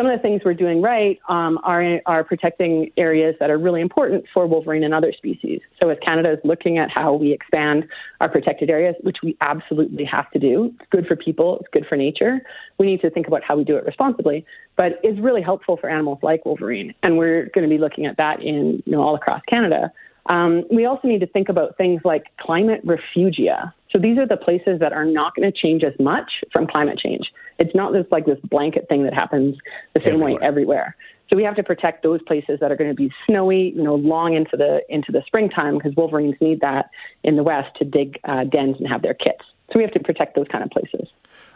some 0.00 0.10
of 0.10 0.16
the 0.16 0.22
things 0.22 0.40
we're 0.46 0.54
doing 0.54 0.80
right 0.80 1.18
um, 1.28 1.58
are, 1.62 2.00
are 2.06 2.24
protecting 2.24 2.90
areas 2.96 3.34
that 3.38 3.50
are 3.50 3.58
really 3.58 3.82
important 3.82 4.24
for 4.32 4.46
wolverine 4.46 4.82
and 4.82 4.94
other 4.94 5.12
species. 5.12 5.60
So, 5.78 5.90
as 5.90 5.98
Canada 6.06 6.32
is 6.32 6.38
looking 6.42 6.78
at 6.78 6.88
how 6.94 7.12
we 7.12 7.32
expand 7.32 7.86
our 8.22 8.30
protected 8.30 8.70
areas, 8.70 8.94
which 9.02 9.18
we 9.22 9.36
absolutely 9.42 10.04
have 10.04 10.30
to 10.30 10.38
do, 10.38 10.72
it's 10.80 10.88
good 10.90 11.06
for 11.06 11.16
people, 11.16 11.58
it's 11.58 11.68
good 11.70 11.84
for 11.86 11.96
nature. 11.96 12.40
We 12.78 12.86
need 12.86 13.02
to 13.02 13.10
think 13.10 13.26
about 13.26 13.42
how 13.44 13.56
we 13.56 13.64
do 13.64 13.76
it 13.76 13.84
responsibly, 13.84 14.46
but 14.76 15.00
it's 15.02 15.20
really 15.20 15.42
helpful 15.42 15.76
for 15.76 15.90
animals 15.90 16.20
like 16.22 16.46
wolverine, 16.46 16.94
and 17.02 17.18
we're 17.18 17.50
going 17.54 17.68
to 17.68 17.70
be 17.70 17.78
looking 17.78 18.06
at 18.06 18.16
that 18.16 18.40
in 18.42 18.82
you 18.86 18.92
know 18.92 19.02
all 19.02 19.14
across 19.14 19.42
Canada. 19.50 19.92
Um, 20.30 20.64
we 20.70 20.86
also 20.86 21.08
need 21.08 21.20
to 21.20 21.26
think 21.26 21.50
about 21.50 21.76
things 21.76 22.00
like 22.06 22.24
climate 22.40 22.86
refugia. 22.86 23.72
So 23.90 23.98
these 23.98 24.16
are 24.16 24.26
the 24.26 24.36
places 24.36 24.78
that 24.80 24.92
are 24.92 25.04
not 25.04 25.34
going 25.34 25.50
to 25.50 25.58
change 25.58 25.82
as 25.82 25.94
much 25.98 26.30
from 26.52 26.66
climate 26.66 26.98
change. 26.98 27.24
It's 27.60 27.74
not 27.74 27.92
just 27.92 28.10
like 28.10 28.26
this 28.26 28.38
blanket 28.42 28.86
thing 28.88 29.04
that 29.04 29.14
happens 29.14 29.56
the 29.94 30.00
same 30.00 30.14
everywhere. 30.14 30.32
way 30.34 30.38
everywhere. 30.42 30.96
So 31.30 31.36
we 31.36 31.44
have 31.44 31.54
to 31.56 31.62
protect 31.62 32.02
those 32.02 32.20
places 32.22 32.58
that 32.60 32.72
are 32.72 32.76
going 32.76 32.90
to 32.90 32.96
be 32.96 33.12
snowy, 33.26 33.72
you 33.76 33.82
know, 33.82 33.94
long 33.94 34.34
into 34.34 34.56
the 34.56 34.80
into 34.88 35.12
the 35.12 35.22
springtime 35.26 35.76
because 35.76 35.94
wolverines 35.94 36.34
need 36.40 36.60
that 36.60 36.90
in 37.22 37.36
the 37.36 37.44
west 37.44 37.76
to 37.76 37.84
dig 37.84 38.18
uh, 38.24 38.44
dens 38.44 38.76
and 38.80 38.88
have 38.88 39.02
their 39.02 39.14
kits. 39.14 39.44
So 39.72 39.78
we 39.78 39.82
have 39.82 39.92
to 39.92 40.00
protect 40.00 40.34
those 40.34 40.46
kind 40.50 40.64
of 40.64 40.70
places. 40.70 41.08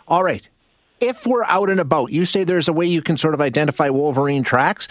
All 0.07 0.23
right. 0.23 0.47
If 1.01 1.27
we're 1.27 1.45
out 1.45 1.71
and 1.71 1.81
about, 1.81 2.13
you 2.13 2.25
say 2.25 2.45
there's 2.45 2.69
a 2.69 2.73
way 2.73 2.87
you 2.87 3.03
can 3.03 3.17
sort 3.17 3.35
of 3.35 3.41
identify 3.41 3.89
wolverine 3.89 4.45
tracks. 4.45 4.87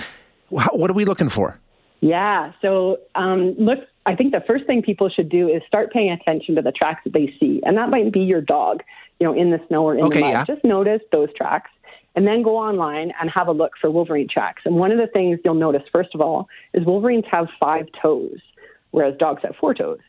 What 0.49 0.91
are 0.91 0.93
we 0.93 1.05
looking 1.05 1.29
for? 1.29 1.57
Yeah. 2.01 2.51
So 2.61 2.97
um, 3.15 3.55
look, 3.57 3.79
I 4.05 4.15
think 4.15 4.33
the 4.33 4.43
first 4.45 4.65
thing 4.65 4.81
people 4.81 5.09
should 5.09 5.29
do 5.29 5.47
is 5.47 5.61
start 5.65 5.93
paying 5.93 6.11
attention 6.11 6.55
to 6.55 6.61
the 6.61 6.73
tracks 6.73 7.01
that 7.05 7.13
they 7.13 7.33
see, 7.39 7.61
and 7.63 7.77
that 7.77 7.89
might 7.89 8.11
be 8.11 8.19
your 8.19 8.41
dog, 8.41 8.83
you 9.19 9.27
know, 9.27 9.33
in 9.33 9.51
the 9.51 9.59
snow 9.67 9.83
or 9.83 9.95
in 9.95 10.03
okay, 10.05 10.19
the 10.19 10.21
mud. 10.21 10.31
Yeah. 10.31 10.45
Just 10.45 10.63
notice 10.63 11.01
those 11.11 11.29
tracks, 11.35 11.71
and 12.15 12.27
then 12.27 12.43
go 12.43 12.57
online 12.57 13.11
and 13.19 13.29
have 13.29 13.47
a 13.47 13.51
look 13.51 13.71
for 13.79 13.89
wolverine 13.89 14.27
tracks. 14.31 14.63
And 14.65 14.75
one 14.75 14.91
of 14.91 14.97
the 14.97 15.07
things 15.07 15.39
you'll 15.43 15.53
notice, 15.55 15.83
first 15.91 16.13
of 16.13 16.21
all, 16.21 16.47
is 16.73 16.85
wolverines 16.85 17.25
have 17.31 17.47
five 17.59 17.87
toes, 18.01 18.39
whereas 18.91 19.15
dogs 19.17 19.41
have 19.43 19.55
four 19.59 19.73
toes. 19.73 19.99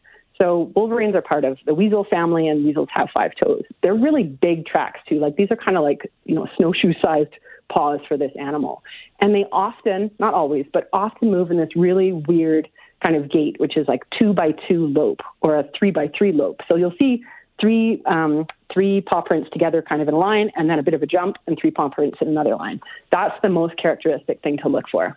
So 0.40 0.72
wolverines 0.74 1.14
are 1.14 1.22
part 1.22 1.44
of 1.44 1.58
the 1.64 1.74
weasel 1.74 2.04
family, 2.10 2.48
and 2.48 2.64
weasels 2.64 2.88
have 2.92 3.08
five 3.14 3.32
toes. 3.42 3.62
They're 3.82 3.94
really 3.94 4.24
big 4.24 4.66
tracks 4.66 5.00
too. 5.08 5.18
Like 5.18 5.36
these 5.36 5.50
are 5.50 5.56
kind 5.56 5.76
of 5.76 5.82
like 5.82 6.10
you 6.24 6.34
know 6.34 6.48
snowshoe-sized 6.56 7.34
paws 7.72 8.00
for 8.06 8.16
this 8.16 8.32
animal. 8.38 8.82
And 9.20 9.34
they 9.34 9.44
often, 9.52 10.10
not 10.18 10.34
always, 10.34 10.66
but 10.72 10.88
often 10.92 11.30
move 11.30 11.50
in 11.50 11.56
this 11.56 11.70
really 11.74 12.12
weird 12.12 12.68
kind 13.04 13.16
of 13.16 13.30
gait, 13.30 13.56
which 13.58 13.76
is 13.76 13.86
like 13.88 14.02
two 14.18 14.32
by 14.32 14.52
two 14.68 14.86
lope 14.86 15.20
or 15.40 15.58
a 15.58 15.64
three 15.78 15.90
by 15.90 16.10
three 16.16 16.32
lope. 16.32 16.60
So 16.68 16.76
you'll 16.76 16.94
see 16.98 17.22
three 17.60 18.02
um, 18.06 18.46
three 18.72 19.00
paw 19.00 19.22
prints 19.22 19.48
together 19.52 19.82
kind 19.82 20.02
of 20.02 20.08
in 20.08 20.14
a 20.14 20.18
line 20.18 20.50
and 20.56 20.68
then 20.68 20.78
a 20.78 20.82
bit 20.82 20.94
of 20.94 21.02
a 21.02 21.06
jump 21.06 21.36
and 21.46 21.58
three 21.58 21.70
paw 21.70 21.88
prints 21.88 22.18
in 22.20 22.28
another 22.28 22.56
line. 22.56 22.80
That's 23.10 23.34
the 23.42 23.48
most 23.48 23.76
characteristic 23.76 24.42
thing 24.42 24.58
to 24.58 24.68
look 24.68 24.84
for. 24.90 25.16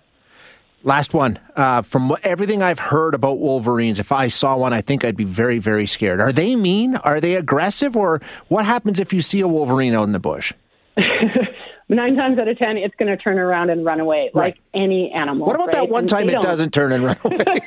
Last 0.83 1.13
one. 1.13 1.39
Uh, 1.55 1.81
from 1.81 2.15
everything 2.23 2.61
I've 2.61 2.79
heard 2.79 3.15
about 3.15 3.39
Wolverines, 3.39 3.99
if 3.99 4.11
I 4.11 4.27
saw 4.27 4.57
one, 4.57 4.73
I 4.73 4.81
think 4.81 5.03
I'd 5.03 5.17
be 5.17 5.23
very, 5.23 5.57
very 5.57 5.87
scared. 5.87 6.21
Are 6.21 6.31
they 6.31 6.55
mean? 6.55 6.95
Are 6.97 7.19
they 7.19 7.35
aggressive? 7.35 7.97
Or 7.97 8.21
what 8.47 8.65
happens 8.65 8.99
if 8.99 9.11
you 9.11 9.21
see 9.21 9.39
a 9.41 9.47
Wolverine 9.47 9.95
out 9.95 10.03
in 10.03 10.11
the 10.11 10.19
bush? 10.19 10.53
nine 11.89 12.15
times 12.15 12.37
out 12.37 12.47
of 12.47 12.57
ten, 12.57 12.77
it's 12.77 12.95
going 12.95 13.09
to 13.09 13.17
turn 13.17 13.39
around 13.39 13.69
and 13.69 13.85
run 13.85 13.99
away, 13.99 14.29
right. 14.33 14.55
like 14.55 14.57
any 14.73 15.11
animal. 15.11 15.47
What 15.47 15.55
about 15.55 15.67
right? 15.67 15.73
that 15.73 15.89
one 15.89 16.05
time 16.05 16.29
it 16.29 16.33
don't. 16.33 16.43
doesn't 16.43 16.73
turn 16.73 16.91
and 16.91 17.03
run 17.03 17.17
away? 17.23 17.59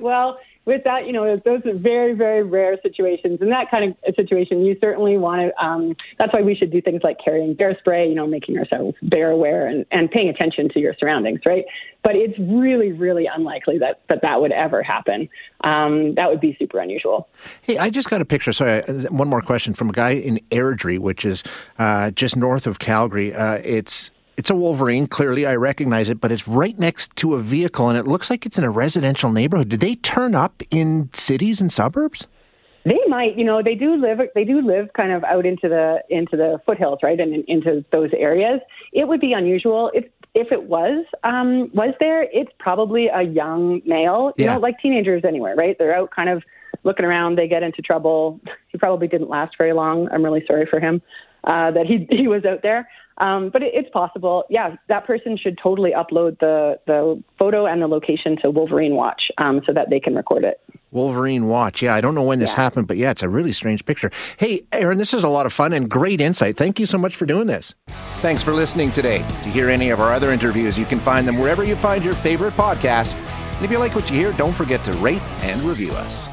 well, 0.00 0.38
with 0.66 0.84
that, 0.84 1.06
you 1.06 1.12
know, 1.12 1.40
those 1.44 1.64
are 1.64 1.74
very, 1.74 2.12
very 2.12 2.42
rare 2.42 2.78
situations. 2.82 3.40
In 3.40 3.48
that 3.50 3.70
kind 3.70 3.96
of 4.06 4.14
situation, 4.14 4.64
you 4.64 4.76
certainly 4.80 5.16
want 5.16 5.40
to, 5.40 5.64
um, 5.64 5.96
that's 6.18 6.32
why 6.32 6.42
we 6.42 6.54
should 6.54 6.70
do 6.70 6.82
things 6.82 7.00
like 7.02 7.16
carrying 7.24 7.54
bear 7.54 7.76
spray, 7.78 8.08
you 8.08 8.14
know, 8.14 8.26
making 8.26 8.58
ourselves 8.58 8.96
bear 9.02 9.30
aware 9.30 9.66
and, 9.66 9.86
and 9.90 10.10
paying 10.10 10.28
attention 10.28 10.68
to 10.70 10.78
your 10.78 10.94
surroundings, 10.98 11.40
right? 11.46 11.64
But 12.02 12.14
it's 12.14 12.38
really, 12.38 12.92
really 12.92 13.26
unlikely 13.26 13.78
that 13.78 14.00
that, 14.08 14.20
that 14.22 14.40
would 14.40 14.52
ever 14.52 14.82
happen. 14.82 15.28
Um, 15.62 16.14
that 16.14 16.28
would 16.30 16.40
be 16.40 16.56
super 16.58 16.78
unusual. 16.78 17.28
Hey, 17.62 17.78
I 17.78 17.90
just 17.90 18.10
got 18.10 18.20
a 18.20 18.24
picture. 18.24 18.52
Sorry, 18.52 18.84
uh, 18.84 18.92
one 19.10 19.28
more 19.28 19.42
question 19.42 19.74
from 19.74 19.88
a 19.88 19.92
guy 19.92 20.10
in 20.10 20.40
Airdrie, 20.50 20.98
which 20.98 21.24
is 21.24 21.42
uh, 21.78 22.10
just 22.10 22.36
north 22.36 22.66
of 22.66 22.78
Calgary. 22.78 23.34
Uh, 23.34 23.60
it's 23.64 24.10
it's 24.40 24.48
a 24.48 24.54
Wolverine. 24.54 25.06
Clearly, 25.06 25.44
I 25.44 25.54
recognize 25.54 26.08
it, 26.08 26.18
but 26.18 26.32
it's 26.32 26.48
right 26.48 26.78
next 26.78 27.14
to 27.16 27.34
a 27.34 27.40
vehicle, 27.40 27.90
and 27.90 27.98
it 27.98 28.06
looks 28.08 28.30
like 28.30 28.46
it's 28.46 28.56
in 28.56 28.64
a 28.64 28.70
residential 28.70 29.30
neighborhood. 29.30 29.68
Do 29.68 29.76
they 29.76 29.96
turn 29.96 30.34
up 30.34 30.62
in 30.70 31.10
cities 31.12 31.60
and 31.60 31.70
suburbs? 31.70 32.26
They 32.86 32.98
might, 33.06 33.36
you 33.36 33.44
know, 33.44 33.62
they 33.62 33.74
do 33.74 33.96
live. 33.96 34.18
They 34.34 34.44
do 34.44 34.62
live 34.62 34.94
kind 34.94 35.12
of 35.12 35.22
out 35.24 35.44
into 35.44 35.68
the 35.68 35.98
into 36.08 36.38
the 36.38 36.58
foothills, 36.64 37.00
right, 37.02 37.20
and 37.20 37.44
into 37.48 37.84
those 37.92 38.08
areas. 38.16 38.60
It 38.94 39.08
would 39.08 39.20
be 39.20 39.34
unusual 39.34 39.90
if 39.92 40.06
if 40.34 40.50
it 40.50 40.62
was 40.62 41.04
um, 41.22 41.70
was 41.74 41.92
there. 42.00 42.22
It's 42.32 42.50
probably 42.58 43.08
a 43.08 43.20
young 43.20 43.82
male, 43.84 44.32
you 44.38 44.46
Yeah. 44.46 44.54
know, 44.54 44.60
like 44.60 44.80
teenagers 44.80 45.22
anywhere, 45.22 45.54
right? 45.54 45.76
They're 45.78 45.94
out 45.94 46.12
kind 46.12 46.30
of 46.30 46.42
looking 46.82 47.04
around. 47.04 47.36
They 47.36 47.46
get 47.46 47.62
into 47.62 47.82
trouble. 47.82 48.40
He 48.72 48.78
probably 48.78 49.08
didn't 49.08 49.28
last 49.28 49.56
very 49.58 49.72
long. 49.72 50.08
I'm 50.12 50.24
really 50.24 50.44
sorry 50.46 50.64
for 50.64 50.78
him 50.78 51.02
uh, 51.44 51.70
that 51.72 51.86
he 51.86 52.06
he 52.14 52.28
was 52.28 52.44
out 52.44 52.62
there. 52.62 52.88
Um, 53.18 53.50
but 53.50 53.62
it, 53.62 53.72
it's 53.74 53.90
possible. 53.90 54.44
Yeah, 54.48 54.76
that 54.88 55.06
person 55.06 55.36
should 55.36 55.58
totally 55.62 55.92
upload 55.92 56.38
the 56.40 56.78
the 56.86 57.22
photo 57.38 57.66
and 57.66 57.82
the 57.82 57.86
location 57.86 58.36
to 58.42 58.50
Wolverine 58.50 58.94
Watch 58.94 59.22
um, 59.38 59.60
so 59.66 59.72
that 59.74 59.90
they 59.90 60.00
can 60.00 60.14
record 60.14 60.44
it. 60.44 60.60
Wolverine 60.92 61.46
Watch. 61.46 61.82
Yeah, 61.82 61.94
I 61.94 62.00
don't 62.00 62.14
know 62.14 62.22
when 62.22 62.38
this 62.40 62.50
Yeah. 62.50 62.56
happened, 62.56 62.86
but 62.88 62.96
yeah, 62.96 63.10
it's 63.10 63.22
a 63.22 63.28
really 63.28 63.52
strange 63.52 63.84
picture. 63.84 64.10
Hey, 64.38 64.64
Aerin, 64.72 64.98
this 64.98 65.12
is 65.14 65.22
a 65.22 65.28
lot 65.28 65.46
of 65.46 65.52
fun 65.52 65.72
and 65.72 65.88
great 65.88 66.20
insight. 66.20 66.56
Thank 66.56 66.80
you 66.80 66.86
so 66.86 66.98
much 66.98 67.14
for 67.14 67.26
doing 67.26 67.46
this. 67.46 67.74
Thanks 68.22 68.42
for 68.42 68.52
listening 68.52 68.90
today. 68.90 69.18
To 69.18 69.48
hear 69.50 69.68
any 69.68 69.90
of 69.90 70.00
our 70.00 70.12
other 70.12 70.32
interviews, 70.32 70.76
you 70.78 70.86
can 70.86 70.98
find 70.98 71.28
them 71.28 71.38
wherever 71.38 71.62
you 71.62 71.76
find 71.76 72.02
your 72.04 72.14
favorite 72.14 72.54
podcasts. 72.54 73.14
And 73.56 73.64
if 73.64 73.70
you 73.70 73.78
like 73.78 73.94
what 73.94 74.10
you 74.10 74.16
hear, 74.16 74.32
don't 74.32 74.54
forget 74.54 74.82
to 74.84 74.92
rate 74.94 75.22
and 75.42 75.60
review 75.62 75.92
us. 75.92 76.26